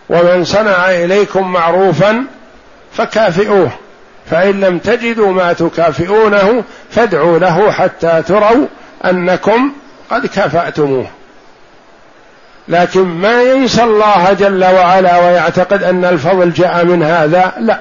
ومن 0.08 0.44
صنع 0.44 0.90
إليكم 0.90 1.52
معروفا 1.52 2.24
فكافئوه. 2.92 3.70
فإن 4.30 4.60
لم 4.60 4.78
تجدوا 4.78 5.32
ما 5.32 5.52
تكافئونه 5.52 6.64
فادعوا 6.90 7.38
له 7.38 7.70
حتى 7.70 8.22
تروا 8.22 8.66
أنكم 9.04 9.72
قد 10.10 10.26
كافأتموه. 10.26 11.06
لكن 12.68 13.04
ما 13.04 13.42
ينسى 13.42 13.82
الله 13.82 14.32
جل 14.32 14.64
وعلا 14.64 15.18
ويعتقد 15.18 15.82
أن 15.82 16.04
الفضل 16.04 16.52
جاء 16.52 16.84
من 16.84 17.02
هذا؟ 17.02 17.52
لا. 17.58 17.80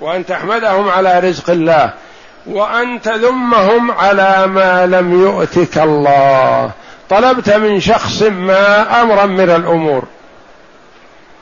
وأن 0.00 0.26
تحمدهم 0.26 0.88
على 0.88 1.18
رزق 1.20 1.50
الله 1.50 1.90
وأن 2.46 3.02
تذمهم 3.02 3.90
على 3.90 4.46
ما 4.46 4.86
لم 4.86 5.22
يؤتك 5.22 5.78
الله. 5.78 6.70
طلبت 7.10 7.50
من 7.50 7.80
شخص 7.80 8.22
ما 8.22 9.02
امرا 9.02 9.26
من 9.26 9.50
الأمور. 9.50 10.04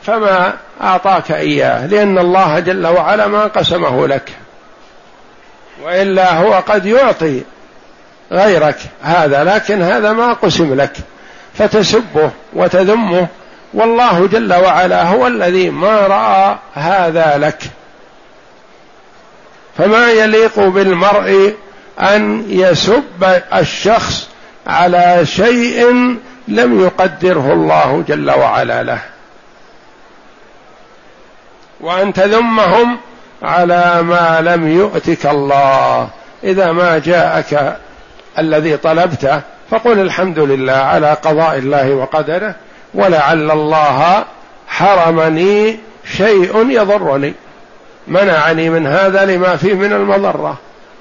فما 0.07 0.53
أعطاك 0.83 1.33
إياه 1.33 1.87
لأن 1.87 2.19
الله 2.19 2.59
جل 2.59 2.87
وعلا 2.87 3.27
ما 3.27 3.45
قسمه 3.45 4.07
لك. 4.07 4.31
وإلا 5.85 6.38
هو 6.38 6.53
قد 6.55 6.87
يعطي 6.87 7.42
غيرك 8.33 8.77
هذا 9.03 9.45
لكن 9.45 9.83
هذا 9.83 10.12
ما 10.12 10.33
قسم 10.33 10.75
لك. 10.75 10.92
فتسبه 11.55 12.31
وتذمه 12.53 13.27
والله 13.75 14.27
جل 14.27 14.55
وعلا 14.55 15.03
هو 15.03 15.27
الذي 15.27 15.71
ما 15.71 16.01
رأى 16.01 16.59
هذا 16.75 17.38
لك. 17.38 17.59
فما 19.79 20.11
يليق 20.11 20.61
بالمرء 20.61 21.55
أن 22.01 22.45
يسب 22.49 23.40
الشخص 23.55 24.29
على 24.66 25.21
شيء 25.27 25.90
لم 26.49 26.81
يقدره 26.81 27.53
الله 27.53 28.05
جل 28.09 28.31
وعلا 28.31 28.83
له. 28.83 29.15
وأن 31.81 32.12
تذمهم 32.12 32.99
على 33.43 34.03
ما 34.03 34.41
لم 34.41 34.69
يؤتك 34.69 35.27
الله. 35.27 36.09
إذا 36.45 36.73
ما 36.73 36.99
جاءك 36.99 37.77
الذي 38.39 38.77
طلبته 38.77 39.41
فقل 39.71 40.01
الحمد 40.01 40.39
لله 40.39 40.73
على 40.73 41.12
قضاء 41.12 41.59
الله 41.59 41.91
وقدره 41.91 42.55
ولعل 42.95 43.51
الله 43.51 44.25
حرمني 44.69 45.79
شيء 46.17 46.71
يضرني. 46.71 47.35
منعني 48.09 48.71
من 48.71 48.87
هذا 48.87 49.25
لما 49.25 49.57
فيه 49.57 49.75
من 49.75 49.93
المضرة. 49.93 50.57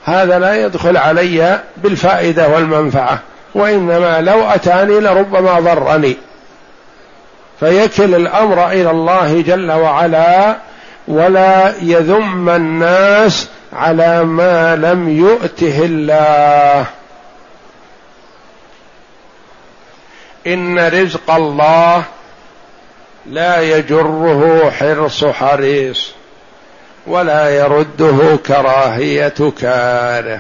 هذا 0.06 0.40
لا 0.40 0.66
يدخل 0.66 0.98
علي 0.98 1.60
بالفائدة 1.78 2.50
والمنفعة 2.50 3.20
وإنما 3.56 4.22
لو 4.22 4.44
أتاني 4.44 5.00
لربما 5.00 5.60
ضرني. 5.60 6.18
فيكل 7.60 8.16
الأمر 8.16 8.68
إلى 8.68 8.92
الله 8.92 9.42
جل 9.42 9.72
وعلا 9.72 10.58
ولا 11.08 11.74
يذم 11.82 12.50
الناس 12.50 13.48
على 13.74 14.24
ما 14.24 14.76
لم 14.76 15.10
يؤته 15.10 15.86
الله. 15.86 16.86
إن 20.48 20.80
رزق 20.80 21.32
الله 21.32 22.04
لا 23.26 23.62
يجره 23.62 24.72
حرص 24.72 25.26
حريص 25.26 26.12
ولا 27.08 27.50
يرده 27.50 28.38
كراهية 28.48 29.52
كاره. 29.62 30.40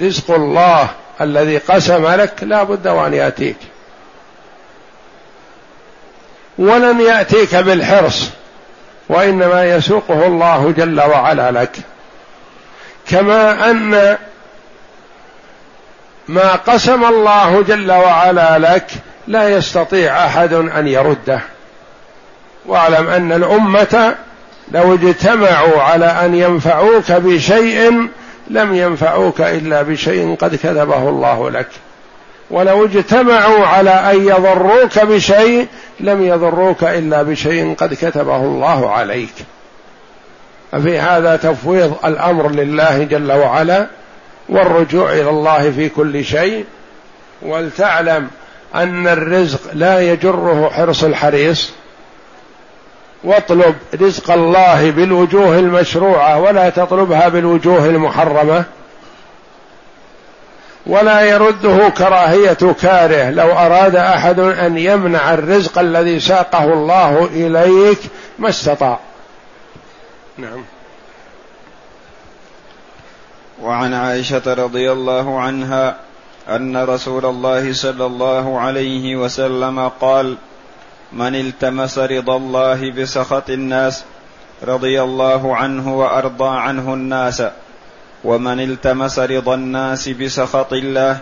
رزق 0.00 0.30
الله 0.30 0.88
الذي 1.20 1.58
قسم 1.58 2.06
لك 2.06 2.34
لا 2.42 2.62
بد 2.62 2.88
وأن 2.88 3.14
يأتيك. 3.14 3.56
ولن 6.60 7.00
يأتيك 7.00 7.54
بالحرص 7.56 8.30
وإنما 9.08 9.64
يسوقه 9.64 10.26
الله 10.26 10.74
جل 10.76 11.00
وعلا 11.00 11.50
لك. 11.50 11.76
كما 13.08 13.70
أن 13.70 14.16
ما 16.28 16.52
قسم 16.52 17.04
الله 17.04 17.62
جل 17.62 17.92
وعلا 17.92 18.58
لك 18.58 18.86
لا 19.26 19.48
يستطيع 19.48 20.26
أحد 20.26 20.52
أن 20.52 20.88
يرده. 20.88 21.40
واعلم 22.66 23.08
أن 23.08 23.32
الأمة 23.32 24.14
لو 24.72 24.94
اجتمعوا 24.94 25.82
على 25.82 26.06
أن 26.06 26.34
ينفعوك 26.34 27.12
بشيء 27.12 28.08
لم 28.50 28.74
ينفعوك 28.74 29.40
إلا 29.40 29.82
بشيء 29.82 30.36
قد 30.40 30.54
كتبه 30.54 31.08
الله 31.08 31.50
لك. 31.50 31.68
ولو 32.50 32.84
اجتمعوا 32.84 33.66
على 33.66 33.90
أن 33.90 34.28
يضروك 34.28 34.98
بشيء 34.98 35.66
لم 36.00 36.22
يضروك 36.22 36.84
إلا 36.84 37.22
بشيء 37.22 37.74
قد 37.74 37.94
كتبه 37.94 38.36
الله 38.36 38.90
عليك. 38.90 39.34
ففي 40.72 40.98
هذا 40.98 41.36
تفويض 41.36 41.94
الأمر 42.04 42.50
لله 42.50 43.02
جل 43.04 43.32
وعلا 43.32 43.86
والرجوع 44.48 45.12
إلى 45.12 45.30
الله 45.30 45.70
في 45.70 45.88
كل 45.88 46.24
شيء. 46.24 46.64
ولتعلم 47.42 48.28
أن 48.74 49.06
الرزق 49.06 49.60
لا 49.72 50.00
يجره 50.12 50.70
حرص 50.72 51.04
الحريص. 51.04 51.70
واطلب 53.24 53.74
رزق 54.00 54.30
الله 54.30 54.90
بالوجوه 54.90 55.58
المشروعة 55.58 56.38
ولا 56.38 56.70
تطلبها 56.70 57.28
بالوجوه 57.28 57.86
المحرمة. 57.86 58.64
ولا 60.90 61.20
يرده 61.20 61.88
كراهية 61.88 62.74
كاره. 62.80 63.30
لو 63.30 63.52
أراد 63.52 63.96
أحد 63.96 64.38
أن 64.38 64.78
يمنع 64.78 65.34
الرزق 65.34 65.78
الذي 65.78 66.20
ساقه 66.20 66.64
الله 66.64 67.24
إليك 67.24 67.98
ما 68.38 68.48
استطاع. 68.48 68.98
نعم. 70.38 70.64
وعن 73.62 73.94
عائشة 73.94 74.54
رضي 74.54 74.92
الله 74.92 75.40
عنها 75.40 75.96
أن 76.48 76.76
رسول 76.76 77.26
الله 77.26 77.72
صلى 77.72 78.06
الله 78.06 78.60
عليه 78.60 79.16
وسلم 79.16 79.88
قال 79.88 80.36
من 81.12 81.34
التمس 81.34 81.98
رضا 81.98 82.36
الله 82.36 82.92
بسخط 82.92 83.50
الناس 83.50 84.04
رضي 84.62 85.02
الله 85.02 85.56
عنه 85.56 85.98
وأرضى 85.98 86.48
عنه 86.58 86.94
الناس 86.94 87.42
ومن 88.24 88.60
التمس 88.60 89.18
رضا 89.18 89.54
الناس 89.54 90.08
بسخط 90.08 90.72
الله 90.72 91.18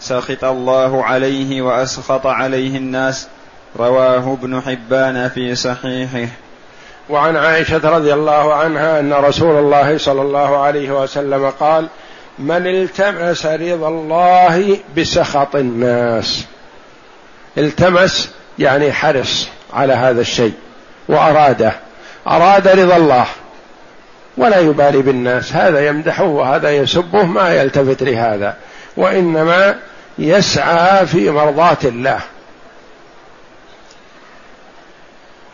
سخط 0.00 0.44
الله 0.44 1.04
عليه 1.04 1.62
وأسخط 1.62 2.26
عليه 2.26 2.76
الناس. 2.76 3.28
رواه 3.78 4.32
ابن 4.32 4.60
حبان 4.60 5.28
في 5.28 5.54
صحيحه. 5.54 6.28
وعن 7.10 7.36
عائشة 7.36 7.90
رضي 7.90 8.14
الله 8.14 8.54
عنها 8.54 9.00
أن 9.00 9.12
رسول 9.12 9.58
الله 9.58 9.98
صلى 9.98 10.22
الله 10.22 10.56
عليه 10.62 11.02
وسلم 11.02 11.50
قال 11.50 11.88
من 12.38 12.66
التمس 12.66 13.46
رضا 13.46 13.88
الله 13.88 14.78
بسخط 14.96 15.56
الناس. 15.56 16.44
التمس 17.58 18.30
يعني 18.58 18.92
حرص 18.92 19.48
على 19.72 19.92
هذا 19.92 20.20
الشيء 20.20 20.52
وأراده. 21.08 21.72
أراد 22.26 22.68
رضا 22.68 22.96
الله. 22.96 23.26
ولا 24.36 24.58
يبالي 24.58 25.02
بالناس. 25.02 25.52
هذا 25.52 25.86
يمدحه 25.86 26.24
وهذا 26.24 26.70
يسبه 26.70 27.24
ما 27.24 27.54
يلتفت 27.54 28.02
لهذا. 28.02 28.56
وإنما 28.96 29.78
يسعى 30.18 31.06
في 31.06 31.30
مرضاه 31.30 31.76
الله. 31.84 32.20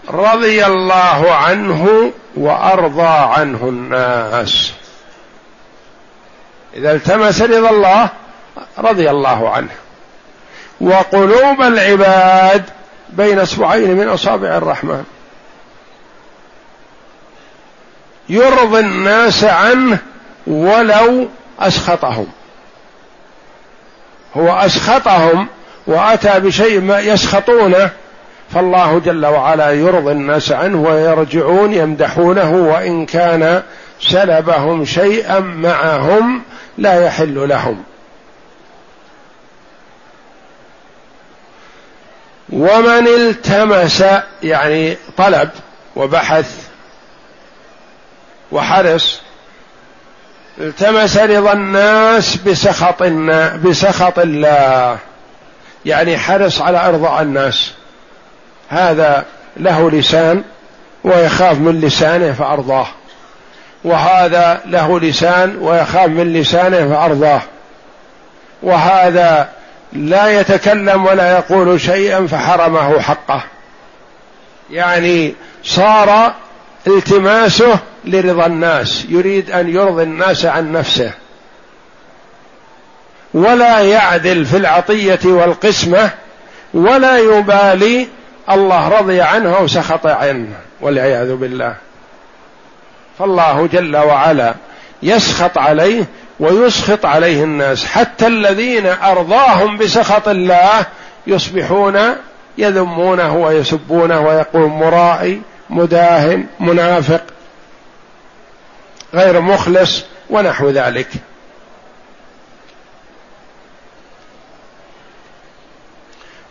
رضي 0.08 0.66
الله 0.66 1.32
عنه 1.32 2.12
وأرضى 2.36 3.08
عنه 3.08 3.68
الناس. 3.68 4.72
إذا 6.76 6.92
التمس 6.92 7.42
رضا 7.42 7.70
الله 7.70 8.08
رضي 8.78 9.10
الله 9.10 9.50
عنه. 9.50 9.70
وقلوب 10.80 11.62
العباد 11.62 12.64
بين 13.08 13.38
أصبعين 13.38 13.96
من 13.96 14.08
أصابع 14.08 14.48
الرحمن. 14.48 15.04
يرضي 18.30 18.80
الناس 18.80 19.44
عنه 19.44 19.98
ولو 20.46 21.28
أسخطهم. 21.60 22.26
هو 24.36 24.52
أسخطهم 24.52 25.46
وأتى 25.86 26.40
بشيء 26.40 26.80
ما 26.80 27.00
يسخطونه 27.00 27.90
فالله 28.54 28.98
جل 28.98 29.26
وعلا 29.26 29.70
يرضي 29.70 30.12
الناس 30.12 30.52
عنه 30.52 30.82
ويرجعون 30.82 31.74
يمدحونه 31.74 32.50
وإن 32.50 33.06
كان 33.06 33.62
سلبهم 34.00 34.84
شيئا 34.84 35.40
معهم 35.40 36.42
لا 36.78 37.06
يحل 37.06 37.48
لهم. 37.48 37.82
ومن 42.52 43.08
التمس 43.08 44.04
يعني 44.42 44.96
طلب 45.16 45.50
وبحث 45.96 46.69
وحرص. 48.52 49.20
التمس 50.58 51.16
رضا 51.16 51.52
الناس 51.52 52.36
بسخط 52.36 53.02
بسخط 53.64 54.18
الله. 54.18 54.98
يعني 55.86 56.18
حرص 56.18 56.60
على 56.62 56.88
ارضاء 56.88 57.22
الناس. 57.22 57.72
هذا 58.68 59.24
له 59.56 59.90
لسان 59.90 60.42
ويخاف 61.04 61.58
من 61.58 61.80
لسانه 61.80 62.32
فأرضاه. 62.32 62.86
وهذا 63.84 64.60
له 64.66 65.00
لسان 65.00 65.56
ويخاف 65.60 66.06
من 66.08 66.32
لسانه 66.32 66.94
فأرضاه. 66.94 67.42
وهذا 68.62 69.48
لا 69.92 70.40
يتكلم 70.40 71.06
ولا 71.06 71.32
يقول 71.32 71.80
شيئا 71.80 72.26
فحرمه 72.26 73.00
حقه. 73.00 73.42
يعني 74.70 75.34
صار 75.64 76.34
التماسه 76.86 77.78
لرضا 78.04 78.46
الناس 78.46 79.06
يريد 79.08 79.50
أن 79.50 79.68
يرضي 79.68 80.02
الناس 80.02 80.44
عن 80.44 80.72
نفسه. 80.72 81.12
ولا 83.34 83.80
يعدل 83.80 84.44
في 84.44 84.56
العطية 84.56 85.18
والقسمة 85.24 86.10
ولا 86.74 87.18
يبالي 87.18 88.08
الله 88.50 88.88
رضي 88.88 89.20
عنه 89.20 89.56
أو 89.56 89.66
سخط 89.66 90.06
عنه 90.06 90.54
والعياذ 90.80 91.34
بالله. 91.34 91.74
فالله 93.18 93.68
جل 93.72 93.96
وعلا 93.96 94.54
يسخط 95.02 95.58
عليه 95.58 96.04
ويسخط 96.40 97.06
عليه 97.06 97.44
الناس. 97.44 97.86
حتى 97.86 98.26
الذين 98.26 98.86
أرضاهم 98.86 99.78
بسخط 99.78 100.28
الله 100.28 100.86
يصبحون 101.26 101.98
يذمونه 102.58 103.36
ويسبونه 103.36 104.20
ويقول 104.20 104.68
مرائي 104.68 105.42
مداهن 105.70 106.46
منافق. 106.60 107.22
غير 109.14 109.40
مخلص 109.40 110.02
ونحو 110.30 110.70
ذلك. 110.70 111.08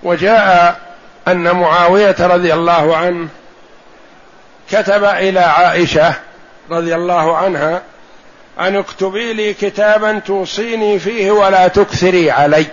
وجاء 0.03 0.79
أن 1.27 1.51
معاوية 1.51 2.15
رضي 2.19 2.53
الله 2.53 2.97
عنه 2.97 3.27
كتب 4.71 5.03
إلى 5.03 5.39
عائشة 5.39 6.13
رضي 6.71 6.95
الله 6.95 7.37
عنها 7.37 7.81
أن 8.59 8.75
اكتبي 8.75 9.33
لي 9.33 9.53
كتابا 9.53 10.19
توصيني 10.19 10.99
فيه 10.99 11.31
ولا 11.31 11.67
تكثري 11.67 12.31
علي. 12.31 12.65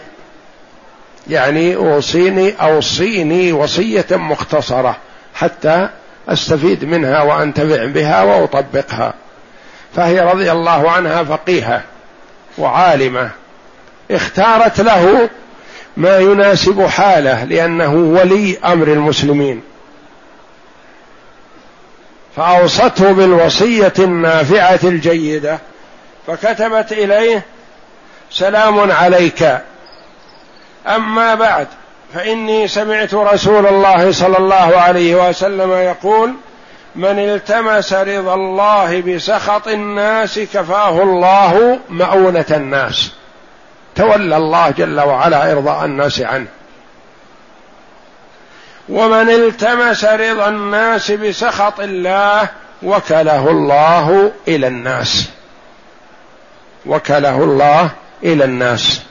يعني 1.28 1.76
أوصيني 1.76 2.54
اوصيني 2.60 3.52
وصية 3.52 4.06
مختصرة 4.10 4.96
حتى 5.34 5.88
أستفيد 6.28 6.84
منها 6.84 7.22
وأنتفع 7.22 7.84
بها 7.84 8.22
وأطبقها. 8.22 9.14
فهي 9.94 10.20
رضي 10.20 10.52
الله 10.52 10.90
عنها 10.90 11.24
فقيهة 11.24 11.82
وعالمة 12.58 13.30
اختارت 14.10 14.80
له 14.80 15.28
ما 15.96 16.18
يناسب 16.18 16.86
حاله 16.86 17.44
لأنه 17.44 17.94
ولي 17.94 18.58
أمر 18.64 18.88
المسلمين. 18.88 19.62
فأوصته 22.36 23.12
بالوصية 23.12 23.92
النافعة 23.98 24.80
الجيدة 24.84 25.58
فكتبت 26.26 26.92
إليه 26.92 27.42
سلام 28.30 28.90
عليك. 28.90 29.58
أما 30.86 31.34
بعد 31.34 31.66
فإني 32.14 32.68
سمعت 32.68 33.14
رسول 33.14 33.66
الله 33.66 34.12
صلى 34.12 34.38
الله 34.38 34.76
عليه 34.76 35.28
وسلم 35.28 35.72
يقول 35.72 36.34
من 36.96 37.18
التمس 37.18 37.92
رضا 37.92 38.34
الله 38.34 39.00
بسخط 39.00 39.68
الناس 39.68 40.38
كفاه 40.38 41.02
الله 41.02 41.78
مؤونة 41.90 42.44
الناس. 42.50 43.12
تولى 43.94 44.36
الله 44.36 44.70
جل 44.70 45.00
وعلا 45.00 45.52
إرضاء 45.52 45.84
الناس 45.84 46.20
عنه. 46.20 46.46
ومن 48.88 49.30
التمس 49.30 50.04
رضا 50.04 50.48
الناس 50.48 51.10
بسخط 51.10 51.80
الله 51.80 52.48
وكله 52.82 53.50
الله 53.50 54.32
إلى 54.48 54.66
الناس. 54.66 55.28
وكله 56.86 57.44
الله 57.44 57.90
إلى 58.22 58.44
الناس. 58.44 59.02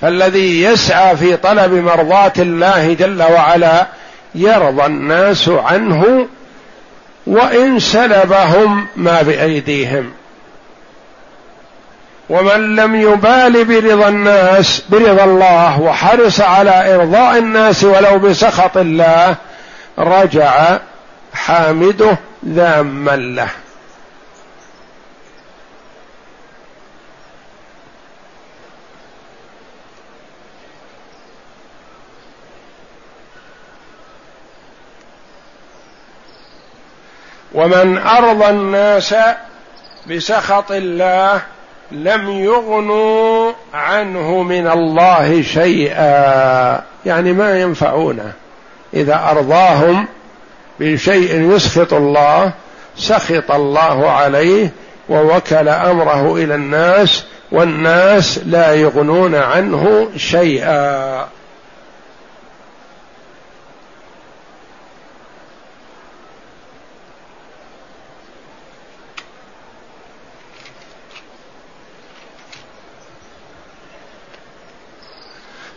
فالذي 0.00 0.62
يسعى 0.62 1.16
في 1.16 1.36
طلب 1.36 1.72
مرضاة 1.72 2.32
الله 2.38 2.94
جل 2.94 3.22
وعلا 3.22 3.86
يرضى 4.36 4.86
الناس 4.86 5.48
عنه 5.48 6.26
وإن 7.26 7.78
سلبهم 7.78 8.86
ما 8.96 9.22
بأيديهم. 9.22 10.12
ومن 12.28 12.76
لم 12.76 12.94
يبال 12.94 13.64
برضا 13.64 14.08
الناس 14.08 14.82
برضا 14.88 15.24
الله 15.24 15.80
وحرص 15.80 16.40
على 16.40 16.94
إرضاء 16.94 17.38
الناس 17.38 17.84
ولو 17.84 18.18
بسخط 18.18 18.76
الله 18.76 19.36
رجع 19.98 20.78
حامده 21.34 22.18
ذاما 22.48 23.16
له. 23.16 23.48
ومن 37.56 37.98
ارضى 37.98 38.50
الناس 38.50 39.14
بسخط 40.10 40.72
الله 40.72 41.40
لم 41.92 42.30
يغنوا 42.30 43.52
عنه 43.74 44.42
من 44.42 44.66
الله 44.66 45.42
شيئا. 45.42 46.82
يعني 47.06 47.32
ما 47.32 47.60
ينفعونه 47.60 48.32
إذا 48.94 49.14
أرضاهم 49.30 50.06
بشيء 50.80 51.54
يسخط 51.54 51.94
الله 51.94 52.52
سخط 52.96 53.50
الله 53.50 54.10
عليه 54.10 54.70
ووكل 55.08 55.68
أمره 55.68 56.36
إلى 56.36 56.54
الناس 56.54 57.24
والناس 57.52 58.40
لا 58.46 58.74
يغنون 58.74 59.34
عنه 59.34 60.08
شيئا. 60.16 61.28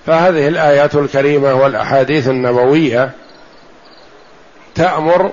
فهذه 0.10 0.48
الآيات 0.48 0.96
الكريمة 0.96 1.54
والأحاديث 1.54 2.28
النبوية 2.28 3.12
تأمر 4.76 5.32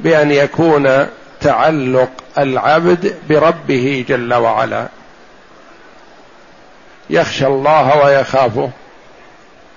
بأن 0.00 0.30
يكون 0.30 1.06
تعلق 1.40 2.10
العبد 2.38 3.14
بربه 3.28 4.04
جل 4.08 4.34
وعلا. 4.34 4.88
يخشى 7.10 7.46
الله 7.46 8.04
ويخافه 8.04 8.70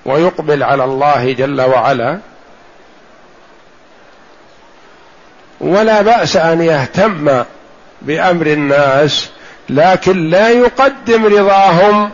ويقبل 0.06 0.64
على 0.64 0.84
الله 0.84 1.34
جل 1.34 1.62
وعلا. 1.62 2.20
ولا 5.62 6.02
بأس 6.02 6.38
أن 6.38 6.62
يهتم 6.62 7.44
بأمر 8.02 8.48
الناس 8.48 9.30
لكن 9.70 10.30
لا 10.30 10.50
يقدم 10.50 11.26
رضاهم 11.26 12.12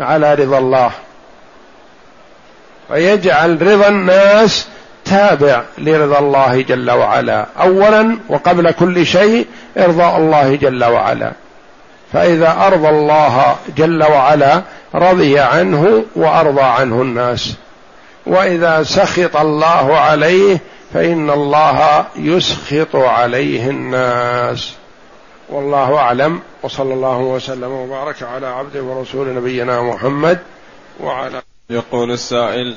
على 0.00 0.34
رضا 0.34 0.58
الله. 0.58 0.92
ويجعل 2.90 3.62
رضا 3.62 3.88
الناس 3.88 4.68
تابع 5.04 5.62
لرضا 5.78 6.18
الله 6.18 6.62
جل 6.62 6.90
وعلا. 6.90 7.46
اولا 7.60 8.18
وقبل 8.28 8.70
كل 8.70 9.06
شيء 9.06 9.46
إرضاء 9.78 10.16
الله 10.16 10.56
جل 10.56 10.84
وعلا. 10.84 11.32
فإذا 12.12 12.56
أرضى 12.66 12.88
الله 12.88 13.56
جل 13.76 14.02
وعلا 14.02 14.62
رضي 14.94 15.38
عنه 15.38 16.04
وأرضى 16.16 16.62
عنه 16.62 17.02
الناس. 17.02 17.54
وإذا 18.26 18.82
سخط 18.82 19.36
الله 19.36 19.96
عليه 19.96 20.58
فإن 20.94 21.30
الله 21.30 22.04
يسخط 22.16 22.96
عليه 22.96 23.70
الناس. 23.70 24.72
والله 25.48 25.96
أعلم. 25.96 26.40
وصلى 26.62 26.94
الله 26.94 27.18
وسلم 27.18 27.72
وبارك 27.72 28.22
على 28.22 28.46
عبده 28.46 28.82
ورسول 28.82 29.34
نبينا 29.34 29.82
محمد 29.82 30.38
وعلى 31.00 31.42
يقول 31.70 32.10
السائل 32.10 32.76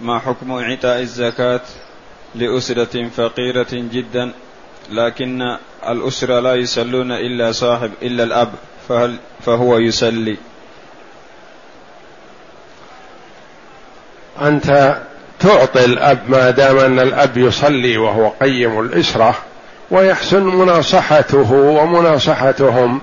ما 0.00 0.18
حكم 0.18 0.50
إعطاء 0.52 1.00
الزكاة 1.00 1.60
لأسرة 2.34 3.08
فقيرة 3.08 3.66
جدا 3.72 4.32
لكن 4.90 5.42
الأسرة 5.88 6.40
لا 6.40 6.54
يصلون 6.54 7.12
إلا 7.12 7.52
صاحب 7.52 7.90
إلا 8.02 8.24
الأب 8.24 8.52
فهل 8.88 9.16
فهو 9.40 9.78
يصلي؟ 9.78 10.36
أنت 14.42 15.00
تعطي 15.40 15.84
الأب 15.84 16.30
ما 16.30 16.50
دام 16.50 16.78
أن 16.78 17.00
الأب 17.00 17.36
يصلي 17.36 17.96
وهو 17.96 18.28
قيم 18.28 18.80
الأسرة 18.80 19.34
ويحسن 19.90 20.42
مناصحته 20.42 21.52
ومناصحتهم. 21.52 23.00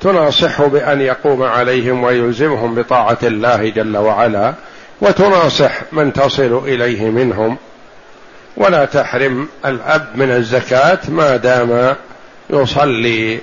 تناصحه 0.00 0.66
بأن 0.66 1.00
يقوم 1.00 1.42
عليهم 1.42 2.04
ويلزمهم 2.04 2.74
بطاعة 2.74 3.18
الله 3.22 3.68
جل 3.68 3.96
وعلا 3.96 4.54
وتناصح 5.00 5.72
من 5.92 6.12
تصل 6.12 6.62
إليه 6.64 7.10
منهم. 7.10 7.56
ولا 8.56 8.84
تحرم 8.84 9.48
الأب 9.66 10.06
من 10.14 10.30
الزكاة 10.30 10.98
ما 11.08 11.36
دام 11.36 11.96
يصلي. 12.50 13.40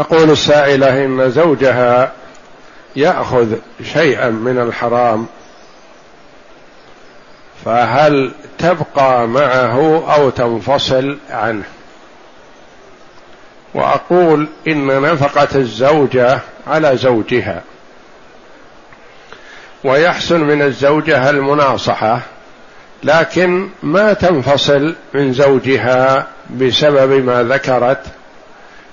تقول 0.00 0.30
السائلة 0.30 1.04
إن 1.04 1.30
زوجها 1.30 2.12
يأخذ 2.96 3.56
شيئا 3.92 4.30
من 4.30 4.58
الحرام 4.58 5.26
فهل 7.64 8.32
تبقى 8.58 9.28
معه 9.28 10.04
أو 10.14 10.30
تنفصل 10.30 11.18
عنه؟ 11.30 11.62
وأقول 13.74 14.48
إن 14.68 15.02
نفقة 15.02 15.48
الزوجة 15.54 16.38
على 16.66 16.96
زوجها 16.96 17.62
ويحسن 19.84 20.40
من 20.40 20.62
الزوجة 20.62 21.30
المناصحة 21.30 22.20
لكن 23.02 23.68
ما 23.82 24.12
تنفصل 24.12 24.94
من 25.14 25.32
زوجها 25.32 26.26
بسبب 26.50 27.24
ما 27.24 27.42
ذكرت 27.42 28.19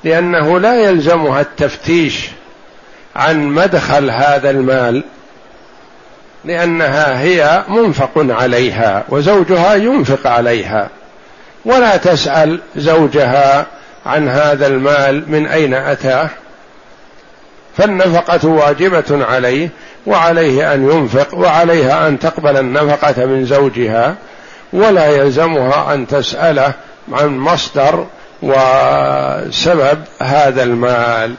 لأنه 0.03 0.59
لا 0.59 0.81
يلزمها 0.81 1.41
التفتيش 1.41 2.29
عن 3.15 3.47
مدخل 3.47 4.11
هذا 4.11 4.49
المال 4.49 5.03
لأنها 6.45 7.21
هي 7.21 7.63
منفق 7.67 8.11
عليها 8.15 9.03
وزوجها 9.09 9.73
ينفق 9.73 10.27
عليها. 10.27 10.89
ولا 11.65 11.97
تسأل 11.97 12.59
زوجها 12.75 13.65
عن 14.05 14.29
هذا 14.29 14.67
المال 14.67 15.31
من 15.31 15.47
أين 15.47 15.73
أتاه 15.73 16.29
فالنفقة 17.77 18.47
واجبة 18.47 19.25
عليه 19.25 19.69
وعليه 20.05 20.73
أن 20.73 20.91
ينفق 20.91 21.35
وعليها 21.35 22.07
أن 22.07 22.19
تقبل 22.19 22.57
النفقة 22.57 23.25
من 23.25 23.45
زوجها 23.45 24.15
ولا 24.73 25.07
يلزمها 25.07 25.93
أن 25.93 26.07
تسأله 26.07 26.73
عن 27.11 27.37
مصدر 27.37 28.05
وسبب 28.41 29.99
هذا 30.21 30.63
المال. 30.63 31.35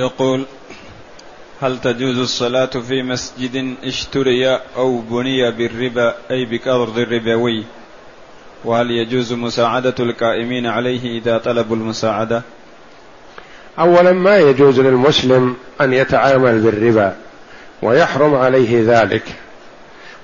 يقول 0.00 0.44
هل 1.60 1.80
تجوز 1.80 2.18
الصلاة 2.18 2.66
في 2.66 3.02
مسجد 3.02 3.74
اشتري 3.84 4.58
أو 4.76 4.98
بني 4.98 5.50
بالربا 5.50 6.14
أي 6.30 6.44
بكرض 6.44 6.98
الربوي 6.98 7.64
وهل 8.64 8.90
يجوز 8.90 9.32
مساعدة 9.32 9.94
القائمين 10.00 10.66
عليه 10.66 11.18
إذا 11.18 11.38
طلبوا 11.38 11.76
المساعدة؟ 11.76 12.42
أولا 13.78 14.12
ما 14.12 14.38
يجوز 14.38 14.80
للمسلم 14.80 15.56
أن 15.80 15.92
يتعامل 15.92 16.60
بالربا 16.60 17.16
ويحرم 17.82 18.34
عليه 18.34 18.82
ذلك. 18.86 19.22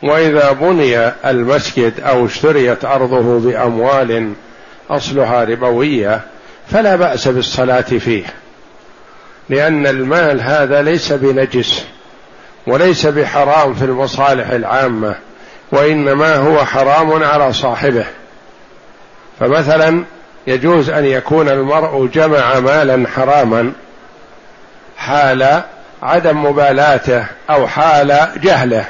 وإذا 0.03 0.53
بني 0.53 1.09
المسجد 1.31 2.01
أو 2.01 2.27
اشتريت 2.27 2.85
أرضه 2.85 3.39
بأموال 3.41 4.33
أصلها 4.91 5.45
ربوية 5.45 6.21
فلا 6.69 6.97
بأس 6.97 7.29
بالصلاة 7.29 7.81
فيه. 7.81 8.25
لأن 9.49 9.87
المال 9.87 10.41
هذا 10.41 10.83
ليس 10.83 11.13
بنجس 11.13 11.85
وليس 12.67 13.07
بحرام 13.07 13.75
في 13.75 13.85
المصالح 13.85 14.49
العامة 14.49 15.15
وإنما 15.73 16.37
هو 16.37 16.65
حرام 16.65 17.25
على 17.25 17.53
صاحبه. 17.53 18.05
فمثلا 19.41 20.05
يجوز 20.47 20.91
أن 20.91 21.05
يكون 21.05 21.49
المرء 21.49 22.07
جمع 22.07 22.61
مالا 22.61 23.09
حراما 23.09 23.73
حال 24.97 25.63
عدم 26.03 26.47
مبالاته 26.47 27.25
أو 27.51 27.67
حال 27.67 28.29
جهله 28.43 28.85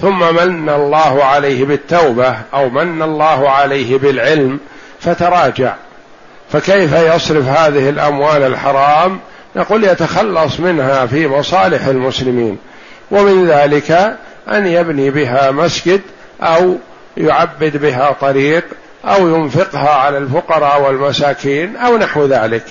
ثم 0.00 0.18
من 0.18 0.68
الله 0.68 1.24
عليه 1.24 1.64
بالتوبة 1.64 2.36
أو 2.54 2.68
من 2.68 3.02
الله 3.02 3.50
عليه 3.50 3.98
بالعلم 3.98 4.60
فتراجع. 5.00 5.74
فكيف 6.52 6.92
يصرف 6.92 7.48
هذه 7.48 7.88
الأموال 7.88 8.42
الحرام 8.42 9.20
نقول 9.56 9.84
يتخلص 9.84 10.60
منها 10.60 11.06
في 11.06 11.26
مصالح 11.26 11.86
المسلمين 11.86 12.58
ومن 13.10 13.46
ذلك 13.46 14.18
أن 14.48 14.66
يبني 14.66 15.10
بها 15.10 15.50
مسجد 15.50 16.00
أو 16.40 16.76
يعبد 17.16 17.76
بها 17.76 18.12
طريق 18.12 18.64
أو 19.04 19.28
ينفقها 19.28 19.90
على 19.90 20.18
الفقراء 20.18 20.82
والمساكين 20.82 21.76
أو 21.76 21.96
نحو 21.96 22.26
ذلك. 22.26 22.64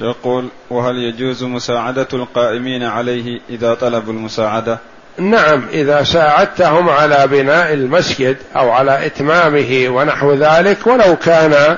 يقول 0.00 0.48
وهل 0.70 0.96
يجوز 0.96 1.44
مساعدة 1.44 2.08
القائمين 2.12 2.82
عليه 2.82 3.40
إذا 3.50 3.74
طلبوا 3.74 4.12
المساعدة؟ 4.12 4.78
نعم 5.18 5.68
إذا 5.72 6.02
ساعدتهم 6.02 6.88
على 6.88 7.26
بناء 7.26 7.72
المسجد 7.72 8.36
أو 8.56 8.70
على 8.70 9.06
إتمامه 9.06 9.84
ونحو 9.88 10.34
ذلك 10.34 10.86
ولو 10.86 11.16
كان 11.16 11.76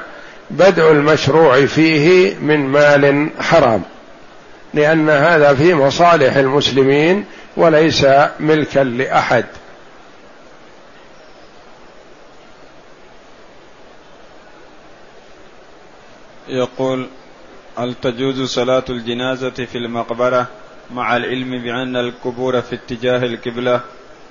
بدء 0.50 0.90
المشروع 0.90 1.66
فيه 1.66 2.34
من 2.40 2.66
مال 2.66 3.30
حرام. 3.40 3.82
لأن 4.74 5.10
هذا 5.10 5.54
في 5.54 5.74
مصالح 5.74 6.36
المسلمين 6.36 7.24
وليس 7.56 8.06
ملكا 8.40 8.80
لأحد. 8.80 9.44
يقول 16.48 17.08
هل 17.78 17.94
تجوز 18.02 18.42
صلاة 18.42 18.84
الجنازة 18.90 19.50
في 19.50 19.78
المقبرة؟ 19.78 20.46
مع 20.94 21.16
العلم 21.16 21.50
بأن 21.62 21.96
القبور 21.96 22.60
في 22.60 22.74
اتجاه 22.74 23.18
القبلة 23.18 23.80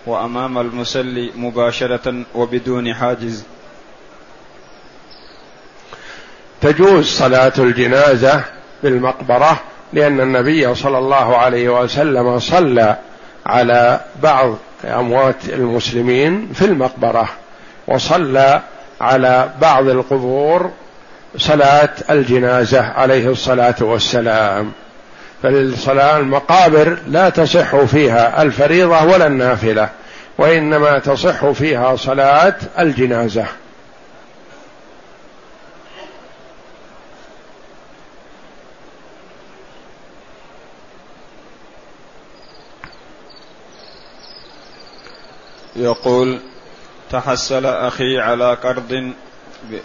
وأمام 0.06 0.58
المسلي 0.58 1.32
مباشرة 1.36 2.24
وبدون 2.36 2.94
حاجز. 2.94 3.44
تجوز 6.62 7.06
صلاة 7.06 7.54
الجنازة 7.58 8.44
بالمقبرة 8.84 9.60
لأن 9.94 10.22
النبي 10.22 10.76
صلى 10.76 10.98
الله 10.98 11.38
عليه 11.38 11.70
وسلم 11.82 12.40
صلى 12.40 12.96
على 13.46 14.02
بعض 14.24 14.56
أموات 14.86 15.50
المسلمين 15.50 16.50
في 16.54 16.66
المقبرة 16.66 17.30
وصلى 17.88 18.62
على 19.02 19.50
بعض 19.62 19.88
القبور 19.88 20.72
صلاة 21.38 21.90
الجنازة 22.10 22.82
عليه 22.82 23.30
الصلاة 23.30 23.76
والسلام. 23.82 24.72
فالصلاة 25.44 26.18
المقابر 26.18 26.98
لا 27.08 27.30
تصح 27.30 27.76
فيها 27.76 28.42
الفريضة 28.42 29.04
ولا 29.04 29.28
النافلة 29.28 29.90
وإنما 30.38 31.00
تصح 31.00 31.50
فيها 31.50 31.96
صلاة 31.96 32.56
الجنازة. 32.80 33.46
يقول 45.76 46.40
تحصل 47.12 47.66
أخي 47.66 48.20
على 48.20 48.54
قرض 48.54 49.14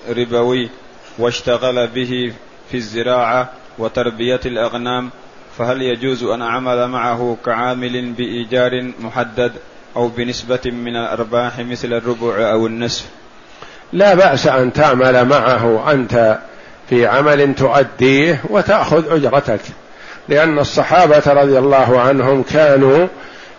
ربوي 0.08 0.70
واشتغل 1.18 1.86
به 1.86 2.32
في 2.70 2.76
الزراعة 2.76 3.50
وتربية 3.78 4.40
الأغنام 4.46 5.10
فهل 5.58 5.82
يجوز 5.82 6.22
أن 6.22 6.42
أعمل 6.42 6.88
معه 6.88 7.36
كعامل 7.46 8.12
بإيجار 8.12 8.92
محدد 9.00 9.52
أو 9.96 10.08
بنسبة 10.08 10.60
من 10.64 10.96
الأرباح 10.96 11.58
مثل 11.58 11.92
الربع 11.92 12.50
أو 12.52 12.66
النصف؟ 12.66 13.04
لا 13.92 14.14
بأس 14.14 14.46
أن 14.46 14.72
تعمل 14.72 15.24
معه 15.28 15.92
أنت 15.92 16.38
في 16.88 17.06
عمل 17.06 17.54
تؤديه 17.54 18.40
وتأخذ 18.50 19.12
أجرتك 19.12 19.60
لأن 20.28 20.58
الصحابة 20.58 21.22
رضي 21.26 21.58
الله 21.58 22.00
عنهم 22.00 22.42
كانوا 22.42 23.06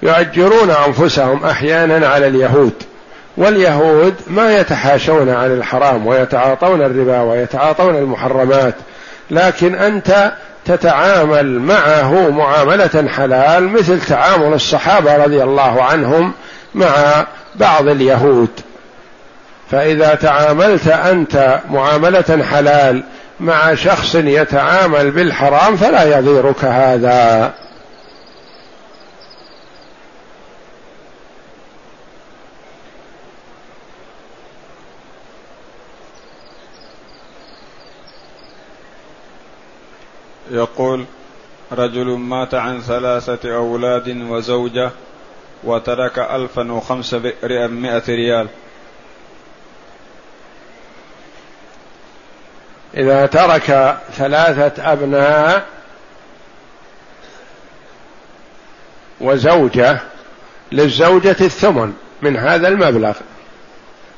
يؤجرون 0.04 0.70
أنفسهم 0.70 1.46
أحيانا 1.46 2.08
على 2.08 2.28
اليهود 2.28 2.74
واليهود 3.38 4.16
ما 4.28 4.58
يتحاشون 4.58 5.30
عن 5.30 5.52
الحرام 5.52 6.08
ويتعاطون 6.08 6.82
الربا 6.82 7.22
ويتعاطون 7.22 7.96
المحرمات 7.96 8.76
لكن 9.32 9.76
أنت 9.76 10.34
تتعامل 10.66 11.60
معه 11.60 12.30
معاملة 12.30 13.08
حلال 13.10 13.70
مثل 13.70 14.02
تعامل 14.02 14.54
الصحابة 14.54 15.24
رضي 15.24 15.44
الله 15.44 15.84
عنهم 15.84 16.34
مع 16.76 17.26
بعض 17.56 17.88
اليهود. 17.88 18.50
فإذا 19.72 20.16
تعاملت 20.16 20.88
أنت 20.88 21.60
معاملة 21.70 22.44
حلال 22.52 23.04
مع 23.40 23.76
شخص 23.76 24.16
يتعامل 24.16 25.12
بالحرام 25.12 25.78
فلا 25.78 26.18
يضيرك 26.18 26.66
هذا. 26.66 27.52
يقول 40.56 41.06
رجل 41.72 42.06
مات 42.06 42.54
عن 42.54 42.82
ثلاثة 42.82 43.56
أولاد 43.56 44.18
وزوجة 44.30 44.92
وترك 45.64 46.20
ألفا 46.20 46.72
وخمسمائة 46.72 48.04
ريال. 48.08 48.48
إذا 52.98 53.26
ترك 53.26 53.98
ثلاثة 54.14 54.94
أبناء 54.94 55.66
وزوجة 59.22 60.02
للزوجة 60.72 61.36
الثمن 61.42 61.94
من 62.22 62.38
هذا 62.38 62.68
المبلغ 62.68 63.18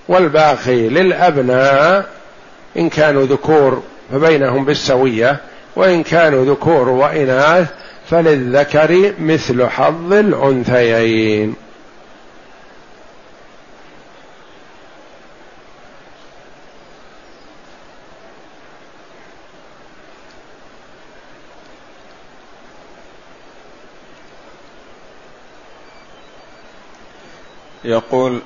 والباقي 0.07 0.89
للأبناء 0.89 2.09
إن 2.77 2.89
كانوا 2.89 3.25
ذكور 3.25 3.83
فبينهم 4.11 4.65
بالسوية 4.65 5.41
وإن 5.77 6.03
كانوا 6.03 6.45
ذكور 6.45 6.89
وإناث 6.89 7.69
فللذكر 8.09 9.13
مثل 9.19 9.67
حظ 9.67 10.13
الأنثيين. 10.13 11.55
يقول 27.83 28.41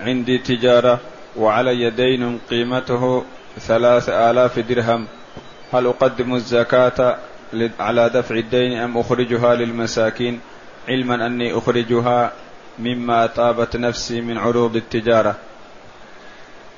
عندي 0.00 0.38
تجارة 0.38 1.00
وعلي 1.36 1.90
دين 1.90 2.38
قيمته 2.50 3.24
ثلاث 3.60 4.08
آلاف 4.08 4.58
درهم. 4.58 5.06
هل 5.72 5.86
أقدم 5.86 6.34
الزكاة 6.34 7.16
على 7.80 8.10
دفع 8.14 8.34
الدين 8.34 8.78
أم 8.78 8.98
أخرجها 8.98 9.54
للمساكين؟ 9.54 10.40
علما 10.88 11.26
أني 11.26 11.58
أخرجها 11.58 12.32
مما 12.78 13.26
طابت 13.26 13.76
نفسي 13.76 14.20
من 14.20 14.38
عروض 14.38 14.76
التجارة. 14.76 15.34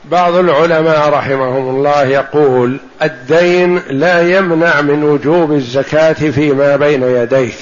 بعض 0.05 0.35
العلماء 0.35 1.09
رحمهم 1.09 1.77
الله 1.77 2.03
يقول 2.03 2.81
الدين 3.03 3.79
لا 3.91 4.39
يمنع 4.39 4.81
من 4.81 5.05
وجوب 5.05 5.53
الزكاة 5.53 6.13
فيما 6.13 6.77
بين 6.77 7.03
يديك. 7.03 7.59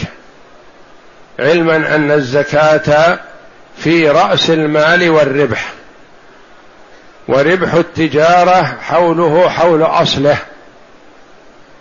علما 1.41 1.95
أن 1.95 2.11
الزكاة 2.11 3.19
في 3.77 4.11
رأس 4.11 4.51
المال 4.51 5.11
والربح. 5.11 5.73
وربح 7.29 7.75
التجارة 7.75 8.63
حوله 8.63 9.49
حول 9.49 9.83
أصله. 9.83 10.39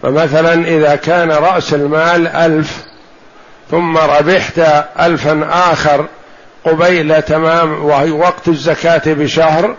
فمثلا 0.03 0.53
إذا 0.53 0.95
كان 0.95 1.31
رأس 1.31 1.73
المال 1.73 2.27
ألف 2.27 2.83
ثم 3.71 3.97
ربحت 3.97 4.59
الفا 4.99 5.47
آخر 5.51 6.05
قبيل 6.65 7.21
تمام 7.21 7.85
وقت 8.11 8.47
الزكاة 8.47 9.01
بشهر 9.05 9.75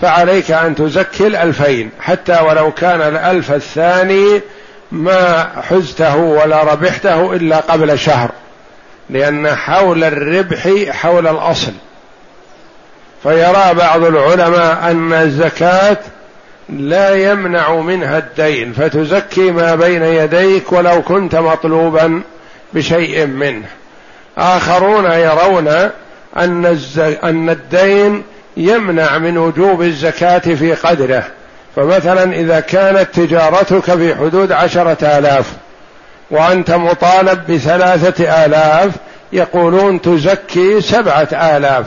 فعليك 0.00 0.50
أن 0.50 0.74
تزكي 0.74 1.26
الألفين 1.26 1.90
حتى 2.00 2.40
ولو 2.40 2.72
كان 2.72 3.00
الألف 3.00 3.52
الثاني 3.52 4.40
ما 4.92 5.48
حزته 5.68 6.16
ولا 6.16 6.62
ربحته 6.62 7.32
إلا 7.32 7.56
قبل 7.56 7.98
شهر 7.98 8.30
لأن 9.10 9.56
حول 9.56 10.04
الربح 10.04 10.68
حول 10.90 11.26
الأصل. 11.26 11.72
فيرى 13.22 13.74
بعض 13.74 14.04
العلماء 14.04 14.90
أن 14.90 15.12
الزكاة 15.12 15.96
لا 16.68 17.30
يمنع 17.30 17.74
منها 17.74 18.18
الدين 18.18 18.72
فتزكي 18.72 19.50
ما 19.50 19.74
بين 19.74 20.02
يديك 20.02 20.72
ولو 20.72 21.02
كنت 21.02 21.36
مطلوبا 21.36 22.22
بشيء 22.72 23.26
منه. 23.26 23.66
آخرون 24.38 25.04
يرون 25.04 25.68
أن, 26.36 26.78
أن 27.24 27.50
الدين 27.50 28.22
يمنع 28.56 29.18
من 29.18 29.38
وجوب 29.38 29.82
الزكاة 29.82 30.38
في 30.38 30.72
قدره. 30.72 31.24
فمثلا 31.76 32.32
إذا 32.32 32.60
كانت 32.60 33.08
تجارتك 33.14 33.94
في 33.94 34.14
حدود 34.14 34.52
عشرة 34.52 35.18
آلاف 35.18 35.52
وأنت 36.30 36.70
مطالب 36.70 37.52
بثلاثة 37.52 38.44
آلاف 38.44 38.92
يقولون 39.32 40.02
تزكي 40.02 40.80
سبعة 40.80 41.28
آلاف. 41.32 41.86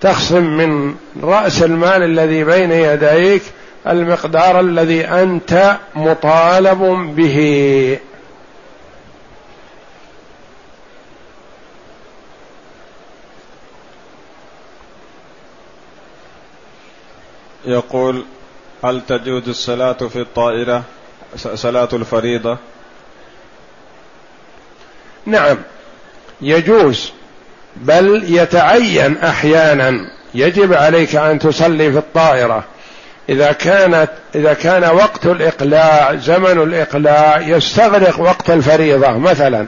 تخصم 0.00 0.42
من 0.42 0.94
رأس 1.22 1.62
المال 1.62 2.02
الذي 2.02 2.44
بين 2.44 2.72
يديك 2.72 3.42
المقدار 3.86 4.60
الذي 4.60 5.04
أنت 5.04 5.76
مطالب 5.94 6.82
به. 7.16 7.98
يقول 17.64 18.24
هل 18.84 19.02
تجوز 19.08 19.48
الصلاة 19.48 19.92
في 19.92 20.20
الطائرة؟ 20.20 20.82
صلاة 21.36 21.88
الفريضة. 21.92 22.58
نعم 25.26 25.58
يجوز 26.40 27.12
بل 27.76 28.24
يتعين 28.24 29.16
أحيانا. 29.18 30.10
يجب 30.34 30.72
عليك 30.72 31.16
أن 31.16 31.38
تصلي 31.38 31.92
في 31.92 31.98
الطائرة. 31.98 32.64
إذا 33.30 33.52
كانت 33.52 34.08
إذا 34.34 34.54
كان 34.54 34.84
وقت 34.84 35.26
الإقلاع 35.26 36.14
زمن 36.14 36.62
الإقلاع 36.62 37.40
يستغرق 37.40 38.20
وقت 38.20 38.50
الفريضة 38.50 39.18
مثلا. 39.18 39.66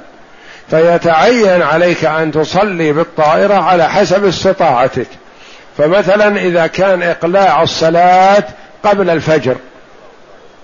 فيتعين 0.70 1.62
عليك 1.62 2.04
أن 2.04 2.32
تصلي 2.32 2.92
بالطائرة 2.92 3.54
على 3.54 3.88
حسب 3.88 4.24
استطاعتك. 4.24 5.06
فمثلا 5.78 6.36
إذا 6.36 6.66
كان 6.66 7.02
إقلاع 7.02 7.62
الصلاة 7.62 8.44
قبل 8.84 9.10
الفجر 9.10 9.56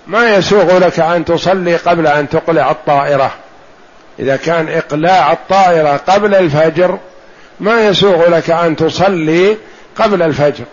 ما 0.06 0.34
يسوغ 0.34 0.78
لك 0.78 1.00
أن 1.00 1.24
تصلي 1.24 1.76
قبل 1.76 2.06
أن 2.06 2.28
تقلع 2.28 2.70
الطائرة. 2.70 3.30
إذا 4.18 4.36
كان 4.36 4.68
إقلاع 4.68 5.32
الطائرة 5.32 6.00
قبل 6.06 6.34
الفجر 6.34 6.98
ما 7.60 7.88
يسوغ 7.88 8.28
لك 8.28 8.50
أن 8.50 8.76
تصلي 8.76 9.56
قبل 9.96 10.22
الفجر. 10.22 10.64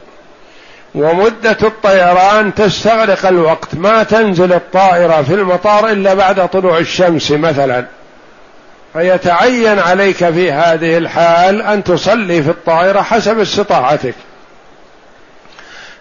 ومدة 0.95 1.57
الطيران 1.63 2.53
تستغرق 2.53 3.25
الوقت. 3.25 3.75
ما 3.75 4.03
تنزل 4.03 4.53
الطائرة 4.53 5.21
في 5.21 5.33
المطار 5.33 5.89
إلا 5.89 6.13
بعد 6.13 6.49
طلوع 6.49 6.77
الشمس 6.77 7.31
مثلا. 7.31 7.85
فيتعين 8.93 9.79
عليك 9.79 10.17
في 10.17 10.51
هذه 10.51 10.97
الحال 10.97 11.61
أن 11.61 11.83
تصلي 11.83 12.43
في 12.43 12.49
الطائرة 12.49 13.01
حسب 13.01 13.39
استطاعتك. 13.39 14.15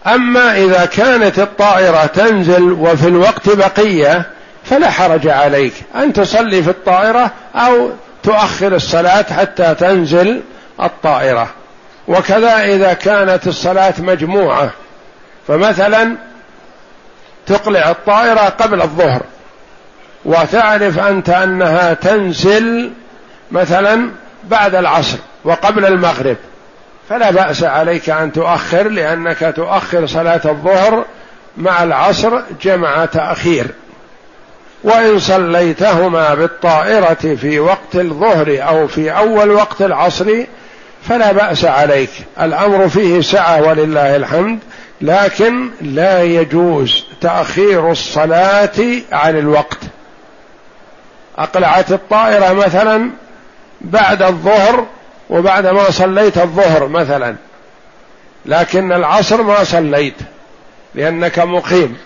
أما 0.07 0.57
إذا 0.57 0.85
كانت 0.85 1.39
الطائرة 1.39 2.07
تنزل 2.07 2.73
وفي 2.73 3.09
الوقت 3.09 3.49
بقية 3.49 4.27
فلا 4.65 4.91
حرج 4.91 5.29
عليك 5.29 5.75
أن 5.97 6.13
تصلي 6.13 6.63
في 6.63 6.71
الطائرة 6.71 7.31
أو 7.55 7.91
تؤخر 8.23 8.75
الصلاة 8.75 9.25
حتى 9.39 9.75
تنزل 9.75 10.41
الطائرة. 10.83 11.49
وكذا 12.09 12.65
إذا 12.65 12.93
كانت 12.93 13.47
الصلاة 13.47 13.95
مجموعة. 13.99 14.71
فمثلا 15.49 16.17
تقلع 17.47 17.91
الطائرة 17.91 18.49
قبل 18.49 18.83
الظهر 18.83 19.23
وتعرف 20.25 20.99
أنت 20.99 21.29
أنها 21.29 21.95
تنزل 21.95 22.91
مثلا 23.51 24.11
بعد 24.45 24.75
العصر 24.75 25.19
وقبل 25.45 25.85
المغرب 25.85 26.37
فلا 27.09 27.31
بأس 27.31 27.63
عليك 27.63 28.11
أن 28.11 28.33
تؤخر 28.33 28.89
لأنك 28.89 29.53
تؤخر 29.57 30.07
صلاة 30.07 30.41
الظهر 30.45 31.05
مع 31.57 31.83
العصر 31.83 32.41
جمع 32.63 33.05
تأخير. 33.05 33.67
وإن 34.85 35.19
صليتهما 35.19 36.35
بالطائرة 36.35 37.37
في 37.41 37.61
وقت 37.61 37.95
الظهر 37.95 38.59
أو 38.69 38.89
في 38.89 39.11
أول 39.11 39.51
وقت 39.51 39.83
العصر 39.83 40.45
فلا 41.09 41.33
بأس 41.33 41.65
عليك. 41.65 42.11
الأمر 42.41 42.89
فيه 42.89 43.21
سعة 43.21 43.63
ولله 43.63 44.17
الحمد 44.17 44.59
لكن 45.05 45.71
لا 45.81 46.23
يجوز 46.23 47.05
تأخير 47.21 47.91
الصلاة 47.91 49.03
عن 49.13 49.39
الوقت. 49.39 49.79
أقلعت 51.39 51.93
الطائرة 51.93 52.53
مثلا 52.53 53.11
بعد 53.81 54.23
الظهر 54.23 54.87
وبعد 55.31 55.67
ما 55.67 55.91
صليت 55.91 56.39
الظهر 56.39 56.89
مثلا 56.89 57.37
لكن 58.47 58.93
العصر 58.93 59.43
ما 59.43 59.65
صليت 59.65 60.15
لأنك 60.95 61.39
مقيم. 61.39 61.97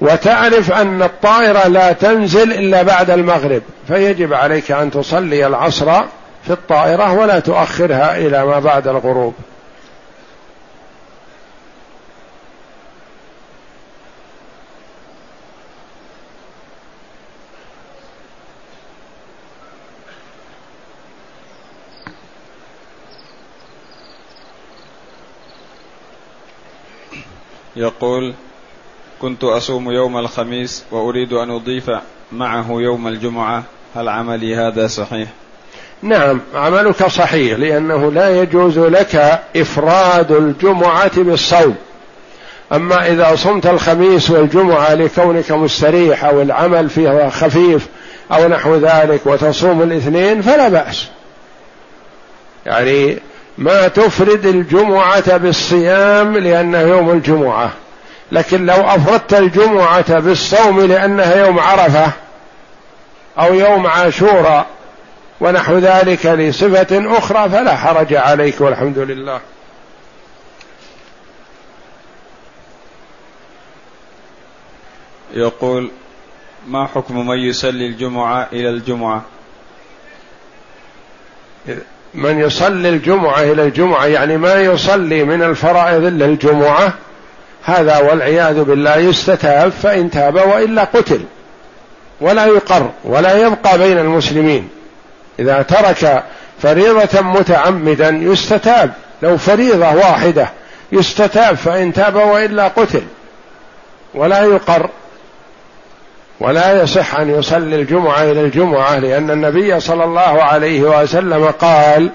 وتعرف 0.00 0.72
أن 0.72 1.02
الطائرة 1.02 1.68
لا 1.68 1.92
تنزل 1.92 2.52
إلا 2.52 2.82
بعد 2.82 3.10
المغرب 3.10 3.62
فيجب 3.88 4.34
عليك 4.34 4.70
أن 4.70 4.90
تصلي 4.90 5.46
العصر 5.46 5.92
في 6.44 6.50
الطائرة 6.50 7.12
ولا 7.12 7.40
تؤخرها 7.40 8.16
إلى 8.16 8.44
ما 8.44 8.58
بعد 8.58 8.88
الغروب. 8.88 9.34
يقول 27.80 28.34
كنت 29.20 29.44
أصوم 29.44 29.90
يوم 29.90 30.18
الخميس 30.18 30.84
وأريد 30.90 31.32
أن 31.32 31.50
أضيف 31.50 31.90
معه 32.32 32.66
يوم 32.70 33.08
الجمعة. 33.08 33.62
هل 33.94 34.08
عملي 34.08 34.56
هذا 34.56 34.86
صحيح؟ 34.86 35.28
نعم 36.02 36.40
عملك 36.54 37.06
صحيح 37.06 37.58
لأنه 37.58 38.12
لا 38.12 38.42
يجوز 38.42 38.78
لك 38.78 39.40
إفراد 39.56 40.32
الجمعة 40.32 41.22
بالصوم. 41.22 41.74
أما 42.72 43.08
إذا 43.08 43.36
صمت 43.36 43.66
الخميس 43.66 44.30
والجمعة 44.30 44.94
لكونك 44.94 45.52
مستريح 45.52 46.24
أو 46.24 46.42
العمل 46.42 46.90
فيها 46.90 47.30
خفيف 47.30 47.86
أو 48.32 48.48
نحو 48.48 48.76
ذلك 48.76 49.26
وتصوم 49.26 49.82
الاثنين 49.82 50.42
فلا 50.42 50.68
بأس. 50.68 51.08
يعني 52.66 53.18
ما 53.60 53.88
تفرد 53.88 54.46
الجمعة 54.46 55.36
بالصيام 55.36 56.36
لأنه 56.36 56.80
يوم 56.80 57.10
الجمعة. 57.10 57.72
لكن 58.32 58.66
لو 58.66 58.74
أفردت 58.74 59.34
الجمعة 59.34 60.20
بالصوم 60.20 60.80
لأنها 60.80 61.46
يوم 61.46 61.58
عرفة 61.58 62.12
أو 63.38 63.54
يوم 63.54 63.86
عاشوراء 63.86 64.66
ونحو 65.40 65.78
ذلك 65.78 66.26
لصفة 66.26 67.18
أخرى 67.18 67.48
فلا 67.48 67.76
حرج 67.76 68.14
عليك 68.14 68.60
والحمد 68.60 68.98
لله. 68.98 69.40
يقول 75.34 75.90
ما 76.68 76.86
حكم 76.86 77.26
من 77.28 77.38
يصلي 77.38 77.86
الجمعة 77.86 78.48
إلى 78.52 78.68
الجمعة؟ 78.70 79.22
من 82.14 82.40
يصلي 82.40 82.88
الجمعة 82.88 83.40
إلى 83.40 83.62
الجمعة 83.62 84.06
يعني 84.06 84.36
ما 84.36 84.54
يصلي 84.54 85.24
من 85.24 85.42
الفرائض 85.42 86.04
إلا 86.04 86.24
الجمعة 86.24 86.92
هذا 87.64 87.98
والعياذ 87.98 88.64
بالله 88.64 88.96
يستتاب 88.96 89.72
فإن 89.72 90.10
تاب 90.10 90.34
وإلا 90.34 90.84
قتل 90.84 91.20
ولا 92.20 92.46
يقر 92.46 92.90
ولا 93.04 93.46
يبقى 93.46 93.78
بين 93.78 93.98
المسلمين. 93.98 94.68
إذا 95.38 95.62
ترك 95.62 96.24
فريضة 96.62 97.20
متعمدا 97.20 98.08
يستتاب 98.08 98.92
لو 99.22 99.36
فريضة 99.38 99.94
واحدة 99.94 100.48
يستتاب 100.92 101.56
فإن 101.56 101.92
تاب 101.92 102.14
وإلا 102.14 102.68
قتل 102.68 103.02
ولا 104.14 104.42
يقر 104.42 104.90
ولا 106.40 106.82
يصح 106.82 107.14
أن 107.14 107.30
يصلي 107.30 107.76
الجمعة 107.76 108.22
إلى 108.22 108.40
الجمعة 108.40 108.98
لأن 108.98 109.30
النبي 109.30 109.80
صلى 109.80 110.04
الله 110.04 110.42
عليه 110.42 110.82
وسلم 110.82 111.44
قال 111.46 112.10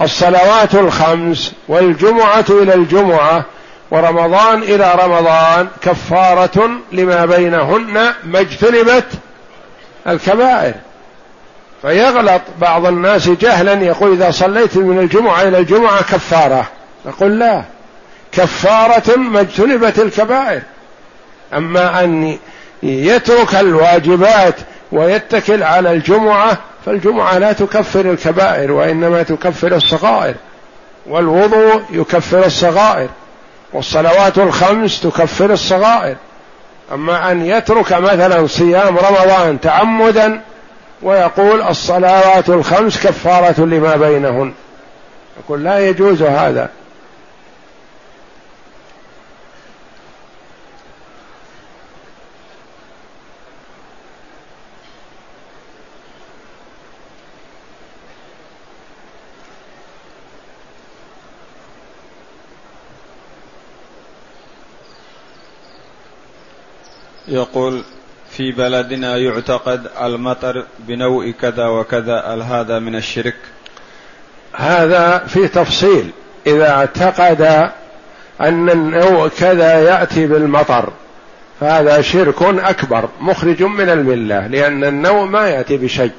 الصلوات 0.00 0.74
الخمس 0.74 1.52
والجمعة 1.68 2.44
إلى 2.50 2.74
الجمعة 2.74 3.44
ورمضان 3.90 4.62
إلى 4.62 4.92
رمضان 5.04 5.68
كفارة 5.82 6.70
لما 6.92 7.26
بينهن 7.26 8.12
ما 8.24 8.40
اجتنبت 8.40 9.06
الكبائر. 10.08 10.74
فيغلط 11.82 12.42
بعض 12.60 12.86
الناس 12.86 13.28
جهلا 13.28 13.72
يقول 13.72 14.12
إذا 14.12 14.30
صليت 14.30 14.76
من 14.76 14.98
الجمعة 14.98 15.42
إلى 15.42 15.58
الجمعة 15.58 16.02
كفارة. 16.02 16.68
نقول 17.06 17.38
لا. 17.38 17.62
كفارة 18.32 19.16
ما 19.18 19.40
اجتنبت 19.40 19.98
الكبائر. 19.98 20.62
أما 21.54 22.04
أن 22.04 22.38
يترك 22.84 23.54
الواجبات 23.54 24.54
ويتكل 24.92 25.62
على 25.62 25.92
الجمعة 25.92 26.58
فالجمعة 26.86 27.38
لا 27.38 27.52
تكفر 27.52 28.00
الكبائر 28.00 28.72
وإنما 28.72 29.22
تكفر 29.22 29.74
الصغائر. 29.76 30.34
والوضوء 31.06 31.82
يكفر 31.90 32.46
الصغائر 32.46 33.08
والصلوات 33.72 34.38
الخمس 34.38 35.00
تكفر 35.00 35.52
الصغائر. 35.52 36.16
أما 36.92 37.32
أن 37.32 37.46
يترك 37.46 37.92
مثلا 37.92 38.46
صيام 38.46 38.98
رمضان 38.98 39.60
تعمدا 39.60 40.40
ويقول 41.02 41.62
الصلوات 41.62 42.48
الخمس 42.48 43.06
كفارة 43.06 43.60
لما 43.60 43.96
بينهن. 43.96 44.52
يقول 45.44 45.64
لا 45.64 45.88
يجوز 45.88 46.22
هذا. 46.22 46.68
يقول 67.34 67.82
في 68.30 68.52
بلدنا 68.52 69.16
يعتقد 69.16 69.86
المطر 70.02 70.64
بنوء 70.78 71.30
كذا 71.30 71.66
وكذا 71.66 72.20
هل 72.20 72.42
هذا 72.42 72.78
من 72.78 72.96
الشرك؟ 72.96 73.36
هذا 74.52 75.18
في 75.18 75.48
تفصيل. 75.48 76.10
إذا 76.46 76.70
اعتقد 76.70 77.70
أن 78.40 78.70
النوء 78.70 79.28
كذا 79.28 79.80
يأتي 79.80 80.26
بالمطر 80.26 80.92
فهذا 81.60 82.00
شرك 82.00 82.42
أكبر 82.42 83.08
مخرج 83.20 83.62
من 83.62 83.88
الملة 83.88 84.46
لأن 84.46 84.84
النوء 84.84 85.24
ما 85.24 85.48
يأتي 85.48 85.76
بشيء. 85.76 86.12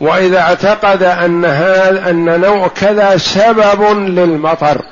وإذا 0.00 0.40
اعتقد 0.40 1.02
أن 1.02 1.44
هذا 1.44 2.10
أن 2.10 2.40
نوع 2.40 2.68
كذا 2.68 3.16
سبب 3.16 3.82
للمطر 4.08 4.82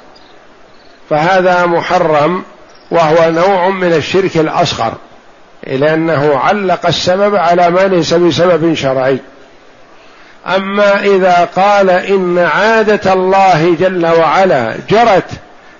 فهذا 1.11 1.67
محرم. 1.67 2.45
وهو 2.95 3.31
نوع 3.31 3.69
من 3.69 3.93
الشرك 3.93 4.37
الأصغر 4.37 4.93
لأنه 5.67 6.39
علق 6.39 6.87
السبب 6.87 7.37
على 7.37 7.71
ما 7.71 7.81
ليس 7.81 8.15
بسبب 8.15 8.75
شرعي. 8.75 9.19
أما 10.57 11.01
إذا 11.03 11.49
قال 11.57 11.91
إن 11.91 12.39
عادة 12.39 13.13
الله 13.13 13.77
جل 13.81 14.07
وعلا 14.07 14.75
جرت 14.91 15.31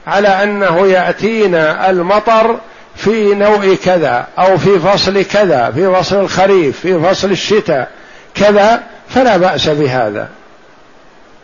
على 0.07 0.29
أنه 0.29 0.87
يأتينا 0.87 1.91
المطر 1.91 2.59
في 2.97 3.35
نوع 3.35 3.75
كذا 3.85 4.27
أو 4.39 4.59
في 4.59 4.79
فصل 4.79 5.25
كذا 5.25 5.73
في 5.75 5.95
فصل 5.95 6.21
الخريف 6.21 6.81
في 6.81 7.01
فصل 7.01 7.31
الشتاء 7.31 7.89
كذا 8.35 8.83
فلا 9.09 9.37
بأس 9.37 9.69
بهذا. 9.69 10.29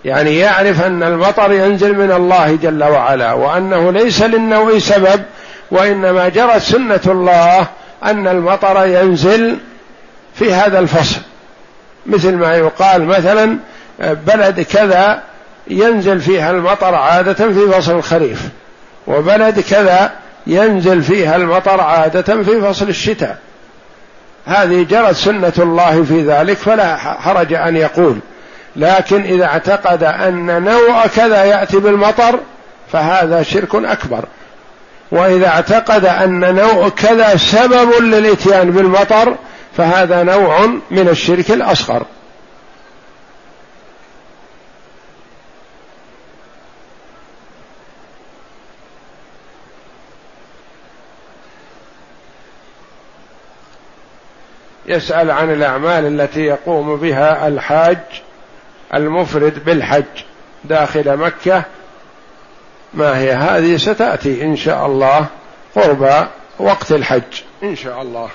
يعني 0.04 0.38
يعرف 0.38 0.82
أن 0.82 1.02
المطر 1.02 1.52
ينزل 1.52 1.98
من 1.98 2.12
الله 2.12 2.58
جل 2.62 2.84
وعلا 2.84 3.32
وأنه 3.32 3.92
ليس 3.92 4.22
للنوع 4.22 4.78
سبب 4.78 5.22
وإنما 5.70 6.28
جرت 6.28 6.62
سنة 6.62 7.00
الله 7.06 7.66
أن 8.04 8.28
المطر 8.28 8.86
ينزل 8.86 9.58
في 10.34 10.54
هذا 10.54 10.78
الفصل. 10.78 11.20
مثل 12.06 12.34
ما 12.34 12.54
يقال 12.56 13.04
مثلا 13.06 13.58
بلد 14.00 14.60
كذا 14.60 15.22
ينزل 15.68 16.20
فيها 16.20 16.50
المطر 16.50 16.94
عادة 16.94 17.34
في 17.34 17.72
فصل 17.72 17.92
الخريف 17.96 18.48
وبلد 19.06 19.60
كذا 19.60 20.10
ينزل 20.46 21.02
فيها 21.02 21.36
المطر 21.36 21.80
عادة 21.80 22.42
في 22.42 22.60
فصل 22.60 22.88
الشتاء. 22.88 23.38
هذه 24.46 24.86
جرت 24.90 25.14
سنة 25.16 25.52
الله 25.58 26.02
في 26.02 26.22
ذلك 26.22 26.56
فلا 26.56 26.96
حرج 26.96 27.52
أن 27.52 27.76
يقول. 27.76 28.18
لكن 28.76 29.22
إذا 29.22 29.44
اعتقد 29.44 30.04
أن 30.04 30.62
نوع 30.64 31.06
كذا 31.06 31.44
يأتي 31.44 31.76
بالمطر 31.76 32.40
فهذا 32.92 33.42
شرك 33.42 33.74
أكبر. 33.74 34.24
وإذا 35.10 35.48
اعتقد 35.48 36.04
أن 36.04 36.54
نوع 36.54 36.88
كذا 36.88 37.36
سبب 37.36 38.02
للإتيان 38.02 38.70
بالمطر 38.70 39.36
فهذا 39.76 40.22
نوع 40.22 40.66
من 40.90 41.08
الشرك 41.08 41.50
الأصغر. 41.50 42.06
يسأل 54.86 55.30
عن 55.30 55.52
الأعمال 55.52 56.20
التي 56.20 56.40
يقوم 56.40 56.96
بها 56.96 57.48
الحاج 57.48 57.98
المفرد 58.94 59.64
بالحج 59.64 60.04
داخل 60.64 61.16
مكة 61.16 61.64
ما 62.94 63.18
هي 63.18 63.32
هذه 63.32 63.76
ستأتي 63.76 64.44
إن 64.44 64.56
شاء 64.56 64.86
الله 64.86 65.26
قرب 65.74 66.28
وقت 66.58 66.92
الحج. 66.92 67.42
إن 67.62 67.76
شاء 67.76 68.02
الله. 68.02 68.28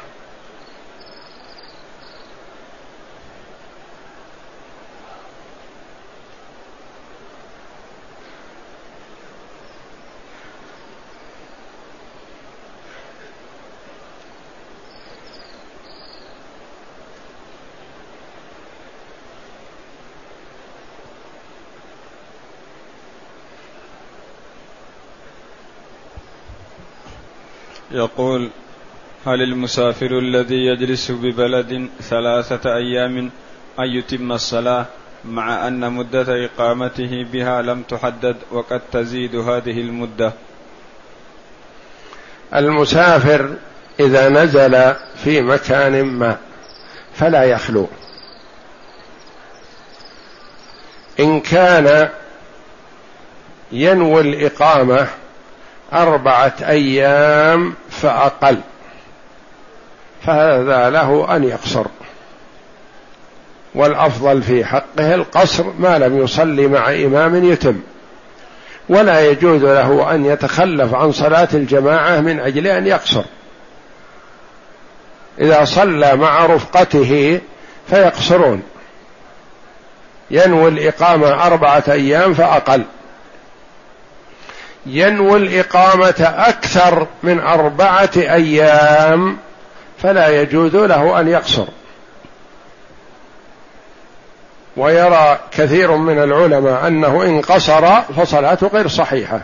يقول 27.96 28.50
هل 29.26 29.42
المسافر 29.42 30.20
الذي 30.20 30.66
يجلس 30.66 31.12
ببلد 31.12 31.90
ثلاثة 32.02 32.76
أيام 32.76 33.18
أن 33.80 33.86
يتم 33.86 34.32
الصلاة 34.32 34.86
مع 35.26 35.68
أن 35.68 35.92
مدة 35.94 36.46
إقامته 36.46 37.26
بها 37.34 37.62
لم 37.62 37.82
تحدد 37.82 38.36
وقد 38.52 38.82
تزيد 38.92 39.36
هذه 39.36 39.80
المدة؟ 39.82 40.34
المسافر 42.56 43.56
إذا 44.00 44.30
نزل 44.30 44.94
في 45.24 45.42
مكان 45.42 46.06
ما 46.06 46.38
فلا 47.14 47.44
يخلو. 47.44 47.88
إن 51.20 51.40
كان 51.40 52.10
ينوي 53.72 54.22
الإقامة 54.22 55.08
أربعة 55.94 56.56
أيام 56.62 57.76
فأقل 58.06 58.58
فهذا 60.26 60.90
له 60.90 61.36
أن 61.36 61.44
يقصر. 61.44 61.86
والأفضل 63.76 64.44
في 64.44 64.66
حقه 64.66 65.16
القصر 65.16 65.64
ما 65.80 66.00
لم 66.00 66.24
يصلي 66.24 66.68
مع 66.68 66.90
إمام 66.90 67.44
يتم. 67.44 67.80
ولا 68.90 69.30
يجوز 69.30 69.64
له 69.64 70.16
أن 70.16 70.26
يتخلف 70.26 70.94
عن 70.94 71.12
صلاة 71.12 71.48
الجماعة 71.54 72.20
من 72.20 72.40
أجل 72.40 72.68
أن 72.68 72.88
يقصر. 72.88 73.24
إذا 75.42 75.66
صلى 75.66 76.16
مع 76.16 76.46
رفقته 76.46 77.42
فيقصرون. 77.90 78.64
ينوي 80.32 80.70
الإقامة 80.70 81.46
أربعة 81.46 81.84
أيام 81.88 82.34
فأقل. 82.34 82.84
ينوي 84.86 85.38
الإقامة 85.38 86.34
أكثر 86.38 87.08
من 87.24 87.40
أربعة 87.40 88.10
أيام 88.16 89.38
فلا 89.98 90.42
يجوز 90.42 90.76
له 90.76 91.20
أن 91.20 91.28
يقصر. 91.28 91.66
ويرى 94.78 95.40
كثير 95.52 95.96
من 95.96 96.24
العلماء 96.24 96.88
أنه 96.88 97.24
إن 97.24 97.42
قصر 97.42 98.02
فصلاته 98.02 98.68
غير 98.68 98.88
صحيحة 98.88 99.42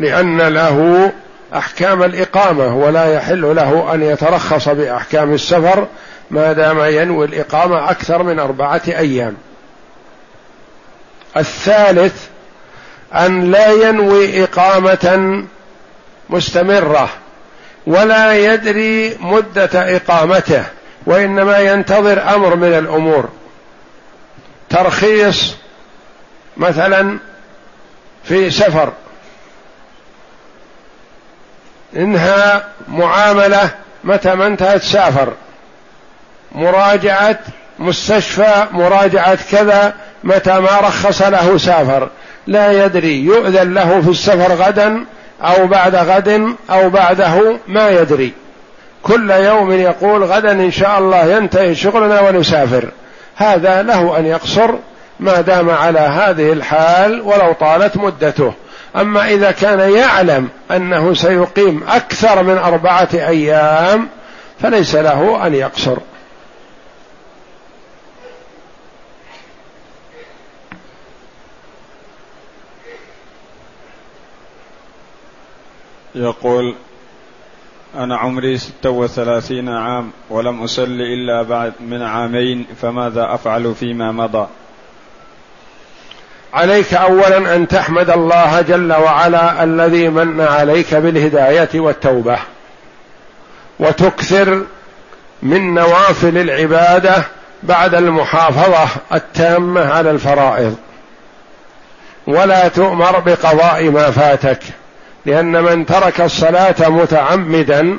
لأن 0.00 0.40
له 0.42 1.12
أحكام 1.54 2.02
الإقامة 2.02 2.76
ولا 2.76 3.14
يحل 3.14 3.56
له 3.56 3.94
أن 3.94 4.02
يترخص 4.02 4.68
بأحكام 4.68 5.34
السفر 5.34 5.86
ما 6.30 6.52
دام 6.52 6.80
ينوي 6.80 7.26
الإقامة 7.26 7.90
أكثر 7.90 8.22
من 8.22 8.38
أربعة 8.38 8.82
أيام. 8.88 9.36
الثالث 11.36 12.28
أن 13.14 13.50
لا 13.50 13.88
ينوي 13.88 14.44
إقامة 14.44 15.44
مستمرة 16.30 17.08
ولا 17.86 18.34
يدري 18.34 19.16
مدة 19.20 19.96
إقامته 19.96 20.64
وإنما 21.06 21.58
ينتظر 21.58 22.34
أمر 22.34 22.56
من 22.56 22.78
الأمور. 22.78 23.28
ترخيص 24.70 25.54
مثلا 26.56 27.18
في 28.24 28.50
سفر. 28.50 28.92
انهى 31.96 32.62
معاملة 32.88 33.70
متى 34.04 34.34
ما 34.34 34.46
انتهت 34.46 34.82
سافر. 34.82 35.32
مراجعة 36.52 37.38
مستشفى 37.78 38.66
مراجعة 38.72 39.38
كذا 39.50 39.94
متى 40.24 40.60
ما 40.60 40.80
رخص 40.80 41.22
له 41.22 41.58
سافر. 41.58 42.08
لا 42.48 42.84
يدري 42.84 43.24
يؤذن 43.24 43.74
له 43.74 44.00
في 44.00 44.08
السفر 44.08 44.54
غدا 44.54 45.04
أو 45.42 45.66
بعد 45.66 45.94
غد 45.94 46.56
أو 46.70 46.90
بعده 46.90 47.56
ما 47.68 47.90
يدري. 47.90 48.32
كل 49.02 49.30
يوم 49.30 49.72
يقول 49.72 50.24
غدا 50.24 50.52
إن 50.52 50.70
شاء 50.70 50.98
الله 50.98 51.36
ينتهي 51.36 51.74
شغلنا 51.74 52.20
ونسافر. 52.20 52.88
هذا 53.36 53.82
له 53.82 54.18
أن 54.18 54.26
يقصر 54.26 54.74
ما 55.20 55.40
دام 55.40 55.70
على 55.70 56.00
هذه 56.00 56.52
الحال 56.52 57.20
ولو 57.20 57.52
طالت 57.52 57.96
مدته. 57.96 58.52
أما 58.96 59.28
إذا 59.28 59.50
كان 59.50 59.92
يعلم 59.92 60.48
أنه 60.70 61.14
سيقيم 61.14 61.82
أكثر 61.88 62.42
من 62.42 62.58
أربعة 62.58 63.08
أيام 63.14 64.08
فليس 64.62 64.94
له 64.94 65.46
أن 65.46 65.54
يقصر. 65.54 65.96
يقول 76.18 76.74
أنا 77.94 78.16
عمري 78.16 78.58
ستة 78.58 78.90
وثلاثين 78.90 79.68
عام 79.68 80.10
ولم 80.30 80.62
أصل 80.62 80.82
إلا 80.82 81.42
بعد 81.42 81.72
من 81.80 82.02
عامين 82.02 82.66
فماذا 82.82 83.34
أفعل 83.34 83.74
فيما 83.74 84.12
مضى؟ 84.12 84.46
عليك 86.52 86.94
اولا 86.94 87.54
أن 87.56 87.68
تحمد 87.68 88.10
الله 88.10 88.60
جل 88.60 88.92
وعلا 88.92 89.64
الذي 89.64 90.08
من 90.08 90.40
عليك 90.40 90.94
بالهداية 90.94 91.68
والتوبة 91.74 92.38
وتكثر 93.78 94.64
من 95.42 95.74
نوافل 95.74 96.38
العبادة 96.38 97.24
بعد 97.62 97.94
المحافظة 97.94 98.88
التامة 99.12 99.92
على 99.92 100.10
الفرائض. 100.10 100.76
ولا 102.26 102.68
تؤمر 102.68 103.18
بقضاء 103.18 103.90
ما 103.90 104.10
فاتك. 104.10 104.60
لأن 105.28 105.62
من 105.62 105.86
ترك 105.86 106.20
الصلاة 106.20 106.88
متعمدا 106.88 107.98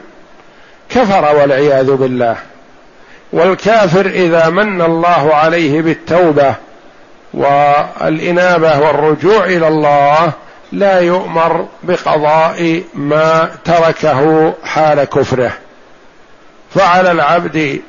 كفر 0.90 1.36
والعياذ 1.36 1.92
بالله. 1.92 2.36
والكافر 3.34 4.06
إذا 4.06 4.50
من 4.50 4.82
الله 4.82 5.36
عليه 5.36 5.82
بالتوبة 5.82 6.56
والإنابة 7.34 8.80
والرجوع 8.80 9.46
إلى 9.46 9.68
الله 9.68 10.32
لا 10.72 11.00
يؤمر 11.00 11.68
بقضاء 11.84 12.84
ما 12.94 13.50
تركه 13.66 14.54
حال 14.64 15.04
كفره. 15.04 15.52
فعلى 16.76 17.12
العبد 17.12 17.82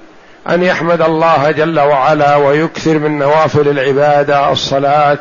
أن 0.48 0.62
يحمد 0.62 1.02
الله 1.02 1.50
جل 1.50 1.80
وعلا 1.80 2.36
ويكثر 2.36 2.98
من 2.98 3.18
نوافل 3.18 3.68
العبادة 3.68 4.52
الصلاة 4.52 5.18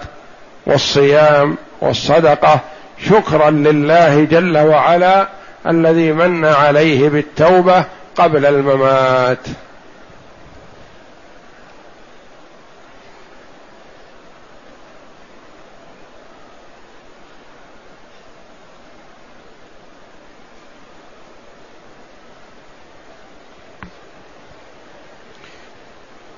والصيام 0.65 1.57
والصدقة 1.82 2.59
شكرا 3.06 3.50
لله 3.50 4.24
جل 4.24 4.58
وعلا 4.58 5.28
الذي 5.68 6.12
من 6.12 6.45
عليه 6.45 7.10
بالتوبة 7.10 7.86
قبل 8.16 8.45
الممات. 8.45 9.39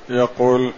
يقول 0.09 0.74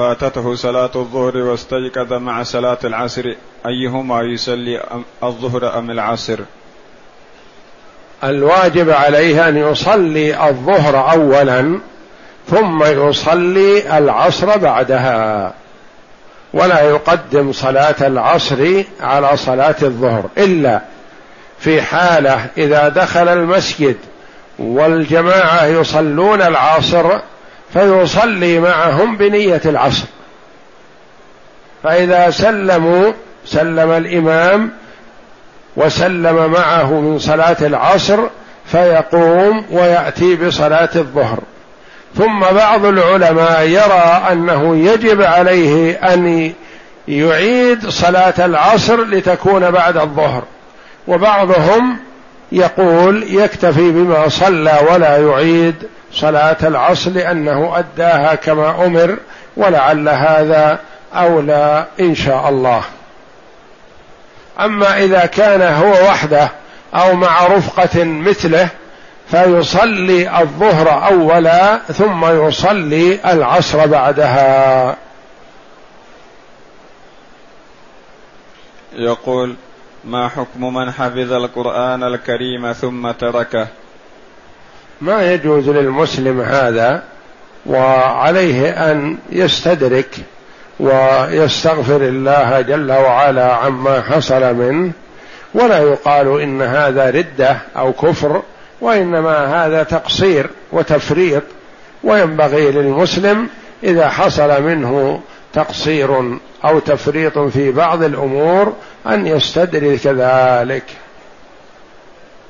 فاتته 0.00 0.54
صلاة 0.54 0.90
الظهر 0.96 1.36
واستيقظ 1.36 2.12
مع 2.12 2.42
صلاة 2.42 2.78
العصر. 2.84 3.34
أيهما 3.66 4.22
يصلي 4.22 4.80
الظهر 5.22 5.78
أم 5.78 5.90
العصر؟ 5.90 6.38
الواجب 8.24 8.90
عليه 8.90 9.48
أن 9.48 9.56
يصلي 9.56 10.48
الظهر 10.48 11.12
أولا 11.12 11.80
ثم 12.48 12.84
يصلي 12.84 13.98
العصر 13.98 14.58
بعدها. 14.58 15.52
ولا 16.52 16.82
يقدم 16.82 17.52
صلاة 17.52 17.96
العصر 18.00 18.82
على 19.00 19.36
صلاة 19.36 19.76
الظهر 19.82 20.24
إلا 20.38 20.80
في 21.58 21.82
حالة 21.82 22.46
إذا 22.58 22.88
دخل 22.88 23.28
المسجد 23.28 23.96
والجماعة 24.58 25.64
يصلون 25.64 26.42
العصر 26.42 27.18
فيصلي 27.74 28.60
معهم 28.60 29.16
بنية 29.16 29.60
العصر. 29.64 30.06
فإذا 31.82 32.30
سلموا 32.30 33.12
سلم 33.44 33.90
الإمام 33.90 34.70
وسلم 35.76 36.50
معه 36.50 37.00
من 37.00 37.18
صلاة 37.18 37.56
العصر 37.60 38.18
فيقوم 38.66 39.64
ويأتي 39.70 40.36
بصلاة 40.36 40.90
الظهر. 40.96 41.38
ثم 42.18 42.40
بعض 42.40 42.84
العلماء 42.84 43.62
يرى 43.62 44.22
أنه 44.32 44.76
يجب 44.76 45.22
عليه 45.22 45.92
أن 45.94 46.52
يعيد 47.08 47.88
صلاة 47.88 48.46
العصر 48.46 49.04
لتكون 49.04 49.70
بعد 49.70 49.96
الظهر. 49.96 50.42
وبعضهم 51.08 51.98
يقول 52.52 53.22
يكتفي 53.28 53.90
بما 53.90 54.28
صلى 54.28 54.80
ولا 54.90 55.16
يعيد 55.16 55.74
صلاة 56.12 56.56
العصر 56.62 57.10
لأنه 57.10 57.78
أداها 57.78 58.34
كما 58.34 58.86
أمر 58.86 59.18
ولعل 59.56 60.08
هذا 60.08 60.78
أولى 61.14 61.86
إن 62.00 62.14
شاء 62.14 62.48
الله. 62.48 62.82
أما 64.60 64.98
إذا 64.98 65.26
كان 65.26 65.62
هو 65.62 65.90
وحده 65.90 66.50
أو 66.94 67.14
مع 67.14 67.46
رفقة 67.46 68.04
مثله 68.04 68.68
فيصلي 69.30 70.40
الظهر 70.40 71.06
أولا 71.06 71.78
ثم 71.78 72.46
يصلي 72.46 73.32
العصر 73.32 73.86
بعدها. 73.86 74.96
يقول 78.92 79.54
ما 80.04 80.28
حكم 80.28 80.74
من 80.74 80.90
حفظ 80.90 81.32
القرآن 81.32 82.02
الكريم 82.02 82.72
ثم 82.72 83.10
تركه؟ 83.10 83.66
ما 85.00 85.32
يجوز 85.32 85.68
للمسلم 85.68 86.40
هذا 86.40 87.02
وعليه 87.66 88.90
أن 88.90 89.18
يستدرك 89.30 90.16
ويستغفر 90.80 91.96
الله 91.96 92.60
جل 92.60 92.92
وعلا 92.92 93.54
عما 93.54 94.00
حصل 94.00 94.54
منه. 94.54 94.92
ولا 95.54 95.78
يقال 95.78 96.40
إن 96.40 96.62
هذا 96.62 97.10
ردة 97.10 97.56
أو 97.76 97.92
كفر 97.92 98.42
وإنما 98.80 99.66
هذا 99.66 99.82
تقصير 99.82 100.50
وتفريط. 100.72 101.42
وينبغي 102.04 102.70
للمسلم 102.70 103.48
إذا 103.84 104.08
حصل 104.08 104.62
منه 104.62 105.20
تقصير 105.52 106.38
أو 106.64 106.78
تفريط 106.78 107.38
في 107.38 107.72
بعض 107.72 108.02
الأمور 108.02 108.72
أن 109.06 109.26
يستدرك 109.26 110.06
ذلك. 110.06 110.84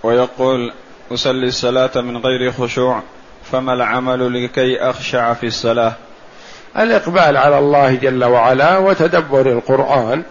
ويقول 0.02 0.72
أصلي 1.12 1.46
الصلاة 1.46 2.00
من 2.00 2.16
غير 2.16 2.52
خشوع 2.52 3.02
فما 3.52 3.72
العمل 3.72 4.44
لكي 4.44 4.80
أخشع 4.80 5.34
في 5.34 5.46
الصلاة؟ 5.46 5.92
الإقبال 6.78 7.36
على 7.36 7.58
الله 7.58 7.94
جل 7.94 8.24
وعلا 8.24 8.78
وتدبر 8.78 9.52
القرآن 9.52 10.22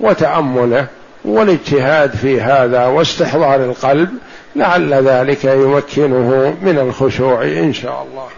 وتأمله 0.00 0.86
والاجتهاد 1.24 2.14
في 2.16 2.40
هذا 2.40 2.86
واستحضار 2.86 3.64
القلب 3.64 4.10
لعل 4.56 4.94
ذلك 4.94 5.44
يمكنه 5.44 6.56
من 6.62 6.78
الخشوع 6.78 7.42
إن 7.42 7.72
شاء 7.72 8.06
الله. 8.10 8.28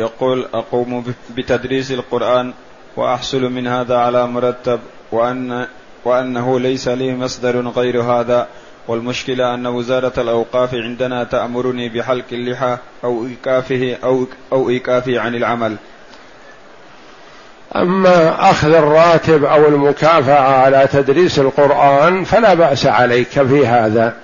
يقول 0.00 0.46
أقوم 0.54 1.14
بتدريس 1.36 1.90
القرآن 1.92 2.52
وأحصل 2.96 3.42
من 3.42 3.66
هذا 3.66 3.96
على 3.96 4.26
مرتب 4.26 4.80
وأن 5.12 5.66
وأنه 6.04 6.60
ليس 6.60 6.88
لي 6.88 7.14
مصدر 7.16 7.68
غير 7.68 8.02
هذا 8.02 8.48
والمشكلة 8.88 9.54
أن 9.54 9.66
وزارة 9.66 10.12
الأوقاف 10.18 10.74
عندنا 10.74 11.24
تأمرني 11.24 11.88
بحلق 11.88 12.24
اللحى 12.32 12.76
أو 13.04 13.26
إيقافه 13.26 13.96
أو 14.04 14.26
أو 14.52 14.70
إيقافه 14.70 15.20
عن 15.20 15.34
العمل. 15.34 15.76
أما 17.76 18.50
أخذ 18.50 18.74
الراتب 18.74 19.44
أو 19.44 19.68
المكافأة 19.68 20.62
على 20.62 20.88
تدريس 20.92 21.38
القرآن 21.38 22.24
فلا 22.24 22.54
بأس 22.54 22.86
عليك 22.86 23.28
في 23.28 23.66
هذا. 23.66 24.14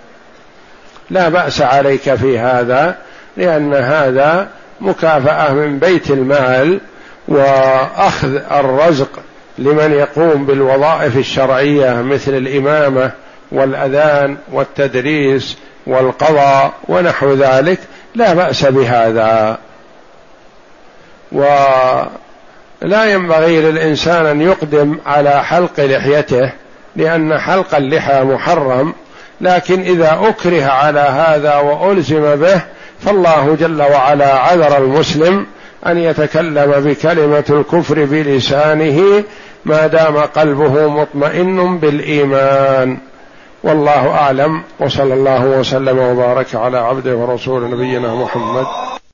لا 1.11 1.29
بأس 1.29 1.63
عليك 1.63 2.15
في 2.15 2.39
هذا 2.39 2.97
لأن 3.37 3.75
هذا 3.75 4.49
مكافأة 4.81 5.53
من 5.53 5.79
بيت 5.79 6.11
المال 6.11 6.81
وأخذ 7.29 8.35
الرزق 8.53 9.11
لمن 9.59 9.93
يقوم 9.93 10.47
بالوظائف 10.47 11.17
الشرعية 11.17 12.03
مثل 12.03 12.35
الإمامة 12.35 13.11
والأذان 13.53 14.37
والتدريس 14.53 15.57
والقضاء 15.87 16.73
ونحو 16.89 17.35
ذلك 17.35 17.79
لا 18.15 18.35
بأس 18.35 18.65
بهذا. 18.65 19.59
ولا 21.33 23.05
ينبغي 23.05 23.61
للإنسان 23.61 24.27
أن 24.27 24.41
يقدم 24.41 24.99
على 25.07 25.45
حلق 25.45 25.81
لحيته 25.81 26.53
لأن 26.97 27.39
حلق 27.39 27.75
اللحى 27.75 28.25
محرم 28.25 28.93
لكن 29.41 29.81
إذا 29.81 30.19
أكره 30.23 30.65
على 30.65 31.01
هذا 31.01 31.57
وألزم 31.57 32.37
به 32.37 32.61
فالله 33.01 33.57
جل 33.61 33.83
وعلا 33.83 34.35
عذر 34.35 34.79
المسلم 34.79 35.47
أن 35.87 35.99
يتكلم 35.99 36.71
بكلمة 36.71 37.45
الكفر 37.51 38.05
بلسانه 38.05 39.25
ما 39.65 39.87
دام 39.87 40.17
قلبه 40.17 40.89
مطمئن 40.89 41.79
بالإيمان. 41.79 42.99
والله 43.65 44.11
أعلم. 44.11 44.63
وصلى 44.81 45.15
الله 45.15 45.45
وسلم 45.45 45.99
وبارك 45.99 46.55
على 46.55 46.79
عبده 46.79 47.17
ورسول 47.17 47.71
نبينا 47.71 48.15
محمد. 48.15 48.67